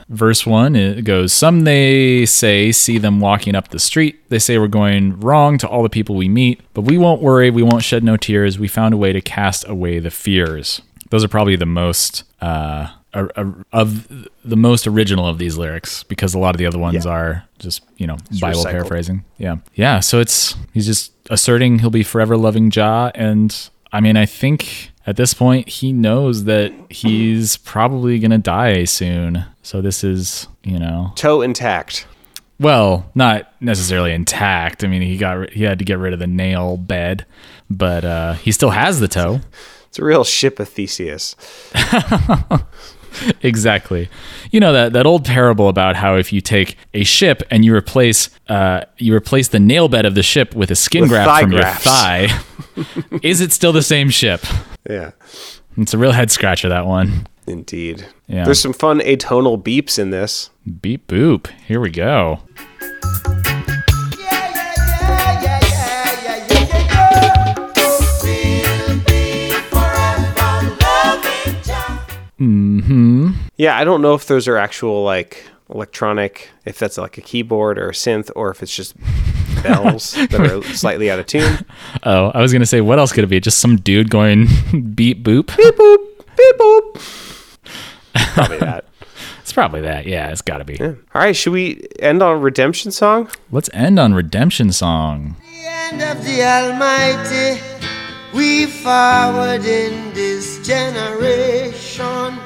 [0.09, 4.29] Verse one, it goes, Some they say see them walking up the street.
[4.29, 7.51] They say we're going wrong to all the people we meet, but we won't worry.
[7.51, 8.59] We won't shed no tears.
[8.59, 10.83] We found a way to cast away the fears.
[11.11, 14.09] Those are probably the most, uh, a- a- of
[14.45, 17.11] the most original of these lyrics because a lot of the other ones Yeah.
[17.13, 18.71] are just you know Bible recycled.
[18.71, 19.25] paraphrasing.
[19.39, 20.01] Yeah, yeah.
[20.01, 23.57] So it's he's just asserting he'll be forever loving Jah, and
[23.93, 29.45] I mean I think at this point he knows that he's probably gonna die soon.
[29.63, 32.07] So this is you know Toe intact.
[32.59, 34.83] well not necessarily intact.
[34.85, 37.25] I mean he got he had to get rid of the nail bed,
[37.71, 39.41] but uh, he still has the toe.
[39.89, 41.37] It's a real ship of Theseus.
[43.43, 44.09] exactly.
[44.51, 47.75] You know that that old parable about how if you take a ship and you
[47.75, 51.41] replace uh, you replace the nail bed of the ship with a skin With graft
[51.43, 51.85] from grafts.
[51.87, 52.29] your thigh,
[53.23, 54.45] is it still the same ship?
[54.89, 55.13] Yeah,
[55.79, 57.27] It's a real head scratcher that one.
[57.47, 58.07] indeed.
[58.27, 58.45] Yeah.
[58.45, 60.51] There's some fun atonal beeps in this.
[60.81, 61.47] Beep boop.
[61.67, 62.41] Here we go.
[72.85, 73.33] Mm-hmm.
[73.57, 77.79] Yeah, I don't know if those are actual like electronic, if that's like a keyboard
[77.79, 78.95] or a synth, or if it's just
[79.63, 81.65] bells that are slightly out of tune.
[82.03, 83.41] Oh, I was gonna say, what else could it be?
[83.41, 84.47] Just some dude going
[84.95, 85.57] beep boop.
[85.57, 85.99] Beep boop,
[86.37, 87.59] beep boop.
[88.35, 88.85] Probably that.
[89.41, 90.07] It's probably that.
[90.07, 90.81] Yeah, it's got to be.
[90.83, 93.29] All right, should we end on a redemption song?
[93.51, 95.37] Let's end on redemption song.
[95.43, 97.61] the end of the Almighty,
[98.33, 102.39] we forward in this generation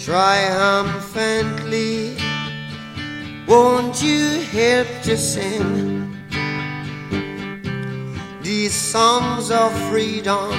[0.00, 2.16] triumphantly.
[3.46, 6.16] Won't you help to sing
[8.42, 10.52] these songs of freedom?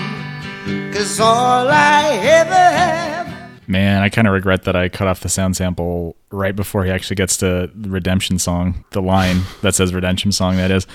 [0.94, 3.28] Cause all I ever have.
[3.68, 6.92] Man, I kind of regret that I cut off the sound sample right before he
[6.92, 10.58] actually gets to the redemption song, the line that says redemption song.
[10.58, 10.88] That is,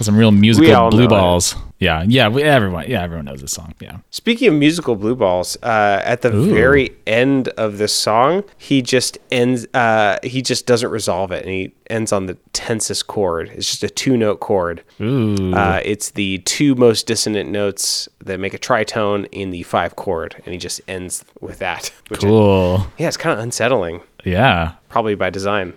[0.00, 1.10] some real musical blue know it.
[1.10, 1.54] balls.
[1.80, 3.72] Yeah, yeah, we, everyone, yeah, everyone knows this song.
[3.80, 6.52] Yeah, Speaking of musical blue balls, uh, at the Ooh.
[6.52, 9.66] very end of this song, he just ends.
[9.74, 13.48] Uh, he just doesn't resolve it, and he ends on the tensest chord.
[13.54, 14.82] It's just a two-note chord.
[15.00, 20.34] Uh, it's the two most dissonant notes that make a tritone in the five chord,
[20.44, 21.92] and he just ends with that.
[22.08, 22.88] Which cool.
[22.98, 25.74] yeah, it's kind of unsettling, Yeah, probably by design.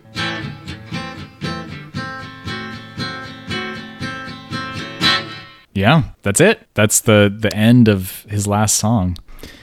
[5.74, 6.68] yeah, that's it.
[6.74, 9.18] That's the the end of his last song.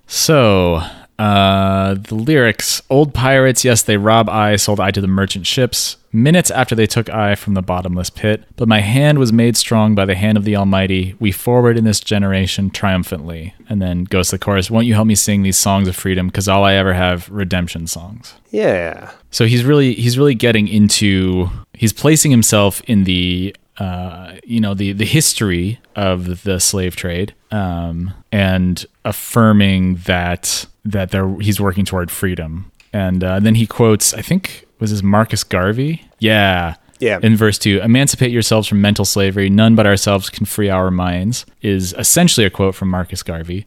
[0.06, 0.82] So,
[1.18, 5.96] uh, the lyrics: "Old pirates, yes, they rob I, sold I to the merchant ships.
[6.12, 9.94] Minutes after they took I from the bottomless pit, but my hand was made strong
[9.94, 11.14] by the hand of the Almighty.
[11.18, 15.14] We forward in this generation triumphantly." And then goes the chorus: "Won't you help me
[15.14, 16.28] sing these songs of freedom?
[16.28, 21.50] Because all I ever have redemption songs." Yeah, So he's really he's really getting into
[21.74, 27.34] he's placing himself in the uh, you know the the history of the slave trade
[27.50, 32.70] um, and affirming that that there he's working toward freedom.
[32.92, 36.02] And uh, then he quotes I think was this Marcus Garvey?
[36.18, 36.76] Yeah.
[37.00, 37.20] Yeah.
[37.22, 39.48] In verse 2, emancipate yourselves from mental slavery.
[39.48, 43.66] None but ourselves can free our minds, is essentially a quote from Marcus Garvey.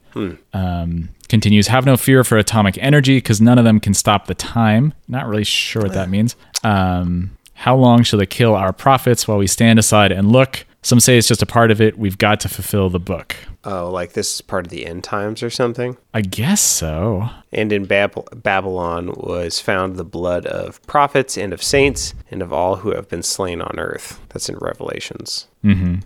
[0.52, 4.34] Um, continues, have no fear for atomic energy because none of them can stop the
[4.34, 4.92] time.
[5.08, 6.36] Not really sure what that means.
[6.62, 10.66] Um, how long shall they kill our prophets while we stand aside and look?
[10.84, 11.96] Some say it's just a part of it.
[11.96, 13.36] We've got to fulfill the book.
[13.64, 15.96] oh, like this is part of the end times or something.
[16.12, 17.28] I guess so.
[17.52, 22.52] And in Bab- Babylon was found the blood of prophets and of saints and of
[22.52, 24.20] all who have been slain on earth.
[24.30, 25.46] That's in Revelations.
[25.62, 25.96] Hmm.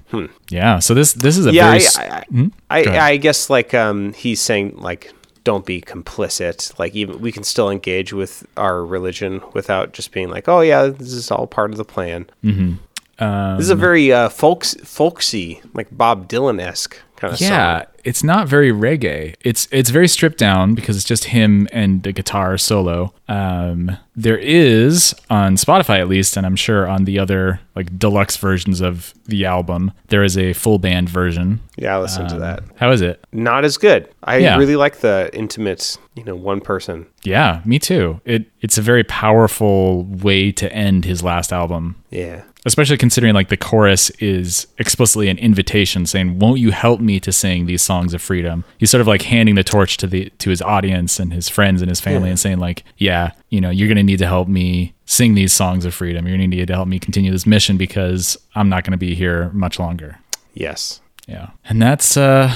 [0.51, 0.79] Yeah.
[0.81, 2.47] So this this is a yeah, very I, I, Hmm?
[2.69, 2.85] I.
[3.13, 5.13] I guess like um, he's saying like
[5.45, 6.79] don't be complicit.
[6.79, 10.89] Like even we can still engage with our religion without just being like, oh yeah,
[10.89, 12.29] this is all part of the plan.
[12.45, 12.75] Mm-hmm.
[13.19, 17.87] This is a very uh, folks folksy, like Bob Dylan esque kind of yeah, song.
[18.05, 19.35] it's not very reggae.
[19.41, 23.15] It's it's very stripped down because it's just him and the guitar solo.
[23.27, 28.37] Um, there is on Spotify at least, and I'm sure on the other like deluxe
[28.37, 31.61] versions of the album, there is a full band version.
[31.77, 32.65] Yeah, I listened to that.
[32.77, 33.25] How is it?
[33.33, 34.09] Not as good.
[34.25, 34.57] I Um, Yeah.
[34.59, 37.07] really like the intimate, you know, one person.
[37.25, 38.21] Yeah, me too.
[38.27, 41.97] It it's a very powerful way to end his last album.
[42.11, 42.43] Yeah.
[42.67, 47.33] Especially considering like the chorus is explicitly an invitation saying, "Won't you help me to
[47.33, 50.51] sing these songs of freedom?" He's sort of like handing the torch to the to
[50.51, 53.89] his audience and his friends and his family and saying like, "Yeah, you know, you're
[53.89, 56.27] going to need to help me sing these songs of freedom.
[56.27, 58.99] You're going to need to help me continue this mission because I'm not going to
[58.99, 60.19] be here much longer."
[60.53, 61.01] Yes.
[61.29, 61.51] Yeah.
[61.69, 62.53] And that's uh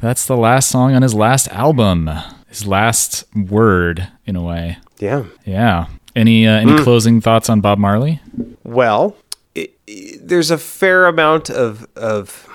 [0.00, 2.10] that's the last song on his last album.
[2.48, 4.76] His last word in a way.
[4.98, 5.24] Yeah.
[5.44, 5.86] Yeah.
[6.14, 8.20] Any uh, any closing thoughts on Bob Marley?
[8.62, 9.16] Well,
[10.20, 12.48] there's a fair amount of of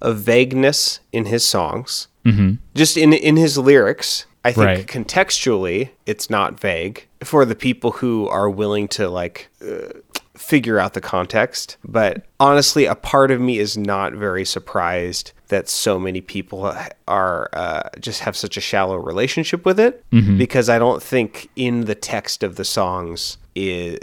[0.00, 2.08] of vagueness in his songs.
[2.24, 2.54] Mm-hmm.
[2.74, 4.86] Just in in his lyrics, I think Right.
[4.86, 9.92] contextually, it's not vague for the people who are willing to like uh,
[10.36, 11.76] figure out the context.
[11.84, 16.74] But honestly, a part of me is not very surprised that so many people
[17.06, 20.02] are uh, just have such a shallow relationship with it
[20.38, 23.98] because I don't think in the text of the songs is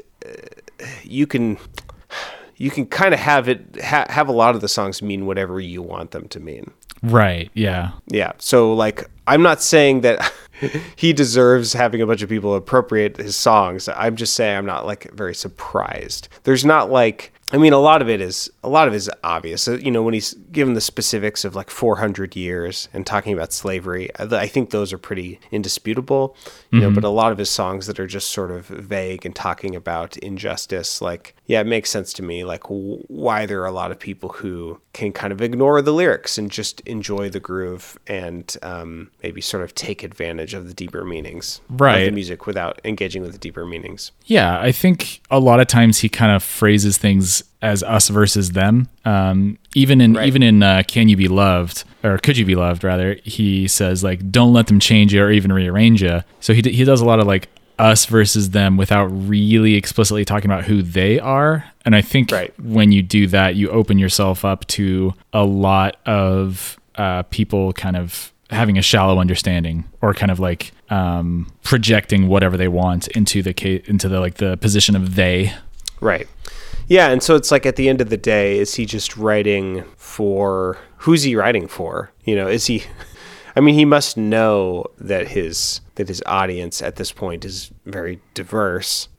[1.04, 1.58] you can
[2.60, 5.60] you can kind of have it ha- have a lot of the songs mean whatever
[5.60, 6.72] you want them to mean.
[7.02, 7.50] Right.
[7.54, 7.92] Yeah.
[8.08, 8.34] Yeah.
[8.38, 10.32] So like I'm not saying that
[10.96, 13.88] he deserves having a bunch of people appropriate his songs.
[13.88, 16.28] I'm just saying I'm not like very surprised.
[16.44, 19.10] There's not like I mean a lot of it is a lot of it is
[19.24, 19.68] obvious.
[19.68, 24.10] You know when he's given the specifics of like 400 years and talking about slavery,
[24.18, 26.36] I think those are pretty indisputable.
[26.72, 29.36] You know, but a lot of his songs that are just sort of vague and
[29.36, 33.66] talking about injustice like yeah, it makes sense to me like w- why there are
[33.66, 37.40] a lot of people who can kind of ignore the lyrics and just enjoy the
[37.40, 41.62] groove and um, maybe sort of take advantage of the deeper meanings
[42.02, 44.12] of the music without engaging with the deeper meanings.
[44.26, 48.52] Yeah, I think a lot of times he kind of phrases things as us versus
[48.52, 48.88] them.
[49.06, 50.28] Um, even in Right.
[50.28, 54.04] even in uh, "Can You Be Loved" or "Could You Be Loved," rather, he says
[54.04, 57.02] like, "Don't let them change you or even rearrange you." So he d- he does
[57.02, 61.64] a lot of like us versus them without really explicitly talking about who they are.
[61.86, 62.54] And I think Right.
[62.60, 67.96] when you do that, you open yourself up to a lot of uh, people kind
[67.96, 73.42] of having a shallow understanding or kind of like um, projecting whatever they want into
[73.42, 73.54] the
[73.90, 75.54] into the like the position of they.
[76.02, 76.28] Right.
[76.90, 79.86] Yeah, and so it's like at the end of the day, is he just writing
[79.96, 82.12] for who's he writing for?
[82.26, 82.84] You know, is he
[83.56, 88.20] I mean, he must know that his that his audience at this point is very
[88.34, 89.10] diverse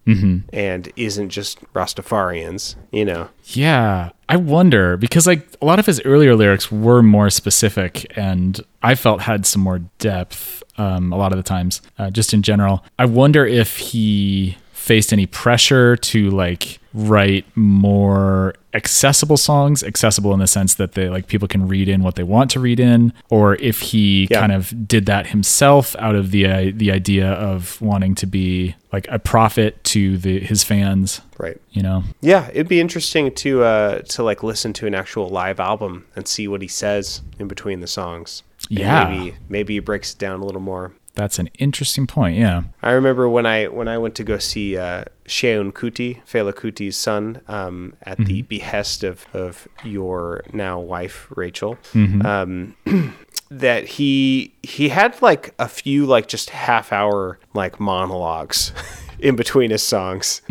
[0.53, 3.29] and isn't just Rastafarians, you know.
[3.45, 8.61] Yeah, I wonder because like a lot of his earlier lyrics were more specific and
[8.83, 12.43] I felt had some more depth um, a lot of the times, uh, just in
[12.43, 12.85] general.
[12.99, 20.41] I wonder if he faced any pressure to like write more accessible songs, accessible in
[20.41, 23.13] the sense that they like people can read in what they want to read in,
[23.29, 24.41] or if he Yeah.
[24.41, 28.75] kind of did that himself out of the uh, the idea of wanting to be
[28.93, 31.61] like a prophet to the his fans, Right.
[31.71, 32.03] you know.
[32.21, 36.27] Yeah, it'd be interesting to uh to like listen to an actual live album and
[36.27, 38.43] see what he says in between the songs.
[38.69, 39.09] Yeah.
[39.09, 40.93] maybe maybe he breaks it down a little more.
[41.15, 42.39] That's an interesting point.
[42.39, 42.63] Yeah.
[42.83, 46.97] I remember when I when I went to go see uh, Seun Kuti, Fela Kuti's
[46.97, 52.77] son, um, at the behest of, of your now wife Rachel, um,
[53.51, 58.73] that he he had like a few like just half hour like monologues
[59.19, 60.43] in between his songs,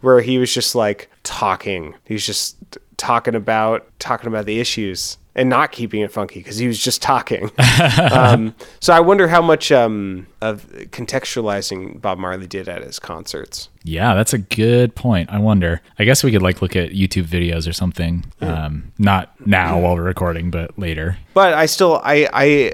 [0.00, 1.94] where he was just like talking.
[2.04, 2.56] He was just
[2.96, 7.02] talking about talking about the issues and not keeping it funky because he was just
[7.02, 7.50] talking.
[8.12, 13.68] um, so I wonder how much um, of contextualizing Bob Marley did at his concerts.
[13.84, 15.30] Yeah, that's a good point.
[15.30, 15.82] I wonder.
[15.98, 18.24] I guess we could like look at YouTube videos or something.
[18.40, 21.18] Um, not now while we're recording, but later.
[21.34, 22.72] But I still I I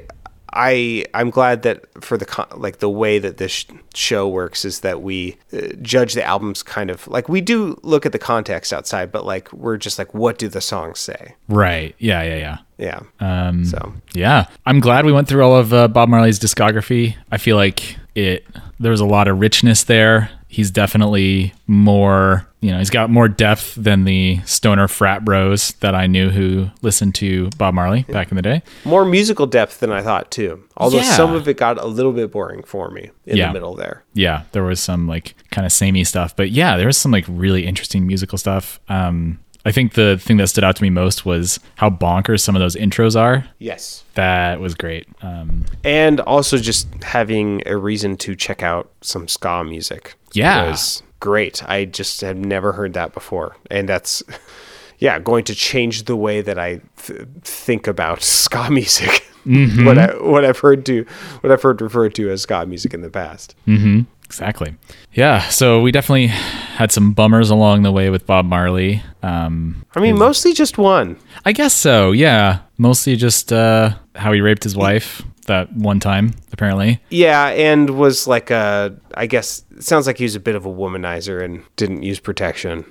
[0.53, 5.03] I I'm glad that for the like the way that this show works is that
[5.03, 9.11] we uh, judge the albums kind of like we do look at the context outside,
[9.12, 11.34] but like we're just like what do the songs say?
[11.48, 11.94] Right.
[11.98, 12.22] Yeah.
[12.22, 12.36] Yeah.
[12.36, 12.59] Yeah.
[12.78, 13.48] Yeah.
[13.48, 17.16] Um, so Yeah, I'm glad we went through all of uh, Bob Marley's discography.
[17.30, 18.46] I feel like it
[18.78, 20.30] there was a lot of richness there.
[20.53, 25.94] He's definitely more, you know, he's got more depth than the stoner frat bros that
[25.94, 28.62] I knew who listened to Bob Marley back in the day.
[28.84, 30.62] more musical depth than I thought too.
[30.76, 31.16] Although Yeah.
[31.16, 33.46] some of it got a little bit boring for me in Yeah.
[33.48, 34.03] the middle there.
[34.12, 37.24] Yeah, there was some like kind of samey stuff, but yeah, there was some like
[37.28, 38.78] really interesting musical stuff.
[38.90, 42.57] Um, I think the thing that stood out to me most was how bonkers some
[42.57, 43.46] of those intros are.
[43.59, 44.03] Yes.
[44.14, 45.07] That was great.
[45.22, 50.68] Um, and also just having a reason to check out some ska music Yeah.
[50.70, 54.22] was great i just had never heard that before and that's
[54.99, 60.07] yeah going to change the way that i th- think about ska music what i
[60.22, 61.05] what i've heard to
[61.41, 64.01] what i've heard referred to as ska music in the past Mm-hmm.
[64.24, 64.74] Exactly.
[65.12, 65.47] Yeah.
[65.51, 69.03] So we definitely had some bummers along the way with Bob Marley.
[69.22, 72.12] Um, i mean mostly just one I guess so.
[72.12, 72.61] Yeah.
[72.78, 77.01] Mostly just uh, how he raped his wife that one time, apparently.
[77.11, 80.64] yeah and was like a i guess it sounds like he was a bit of
[80.66, 82.84] a womanizer and didn't use protection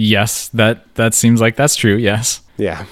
[0.00, 0.46] Yes.
[0.50, 1.96] That that seems like that's true.
[1.96, 2.40] Yes.
[2.56, 2.84] yeah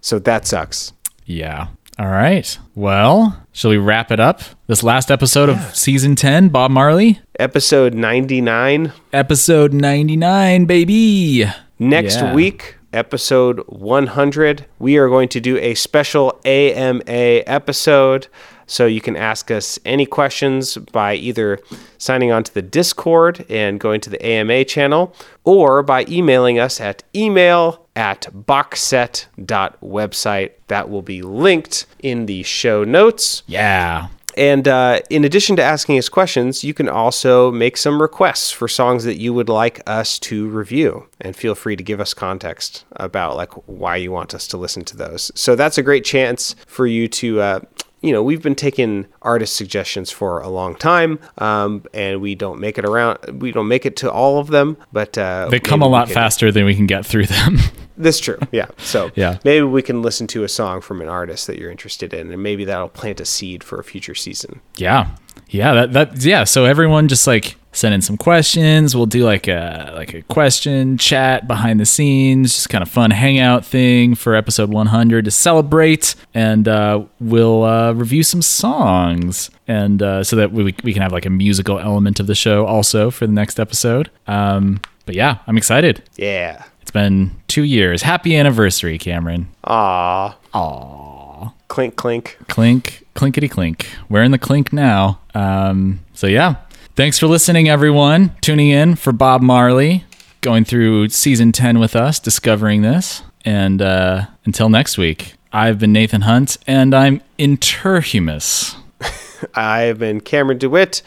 [0.00, 0.92] so that sucks
[1.26, 1.68] Yeah.
[1.96, 2.58] All right.
[2.74, 4.40] Well, shall we wrap it up?
[4.66, 11.44] This last episode of season 10, Bob Marley, episode 99 episode 99, baby.
[11.78, 12.34] Next Yeah.
[12.34, 18.28] week, episode 100, we are going to do a special AMA episode.
[18.66, 21.58] So you can ask us any questions by either
[21.98, 25.14] signing on to the Discord and going to the AMA channel
[25.44, 30.52] or by emailing us at email at boxset.website.
[30.68, 33.42] That will be linked in the show notes.
[33.46, 34.08] Yeah.
[34.36, 38.68] And uh, in addition to asking us questions, you can also make some requests for
[38.68, 41.06] songs that you would like us to review.
[41.20, 44.84] And feel free to give us context about like why you want us to listen
[44.86, 45.30] to those.
[45.34, 47.40] So that's a great chance for you to.
[47.40, 47.60] Uh,
[48.04, 52.60] you know, we've been taking artist suggestions for a long time, um, and we don't
[52.60, 53.18] make it around.
[53.40, 56.14] We don't make it to all of them, but uh, They come a lot can-
[56.14, 57.58] faster than we can get through them.
[57.96, 58.38] That's true.
[58.52, 58.66] Yeah.
[58.78, 59.38] So Yeah.
[59.44, 62.42] maybe we can listen to a song from an artist that you're interested in, and
[62.42, 64.60] maybe that'll plant a seed for a future season.
[64.76, 65.10] yeah.
[65.48, 68.96] Yeah, that that yeah, so everyone just like send in some questions.
[68.96, 73.10] We'll do like a like a question chat behind the scenes, just kind of fun
[73.10, 80.02] hangout thing for episode 100 to celebrate and uh, we'll uh, review some songs and
[80.02, 83.10] uh, so that we we can have like a musical element of the show also
[83.10, 84.10] for the next episode.
[84.26, 86.02] Um but yeah, I'm excited.
[86.16, 86.64] Yeah.
[86.80, 88.02] It's been 2 years.
[88.02, 89.48] Happy anniversary, Cameron.
[89.64, 90.34] Aw.
[90.54, 91.52] Aw.
[91.68, 92.38] Clink clink.
[92.48, 96.56] clink clinkety clink we're in the clink now um so yeah
[96.94, 98.34] thanks for listening everyone.
[98.40, 100.04] Tuning in for bob marley
[100.40, 103.22] going through season 10 with us discovering this.
[103.44, 108.76] And uh until next week i've been nathan hunt and i'm interhumus.
[109.54, 111.02] I've been Cameron DeWitt,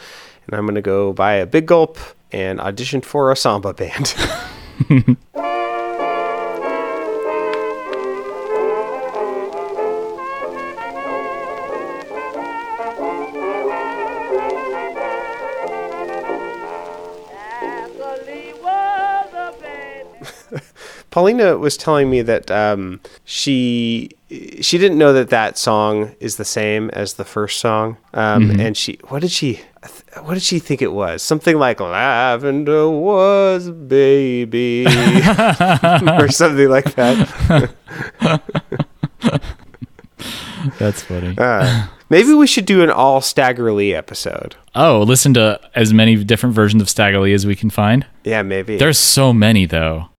[0.45, 1.97] and I'm gonna go buy a big gulp
[2.31, 4.13] and audition for a samba band.
[21.09, 24.09] Paulina was telling me that um, she
[24.61, 28.75] she didn't know that that song is the same as the first song, um, and
[28.75, 29.61] she what did she
[30.21, 31.21] what did she think it was?
[31.21, 37.73] Something like lavender was baby or something like that.
[40.79, 44.55] that's funny Uh, maybe we should do an all Stagger Lee episode.
[44.75, 48.41] oh listen to as many different versions of stagger lee as we can find Yeah,
[48.41, 48.77] maybe.
[48.77, 50.09] there's so many though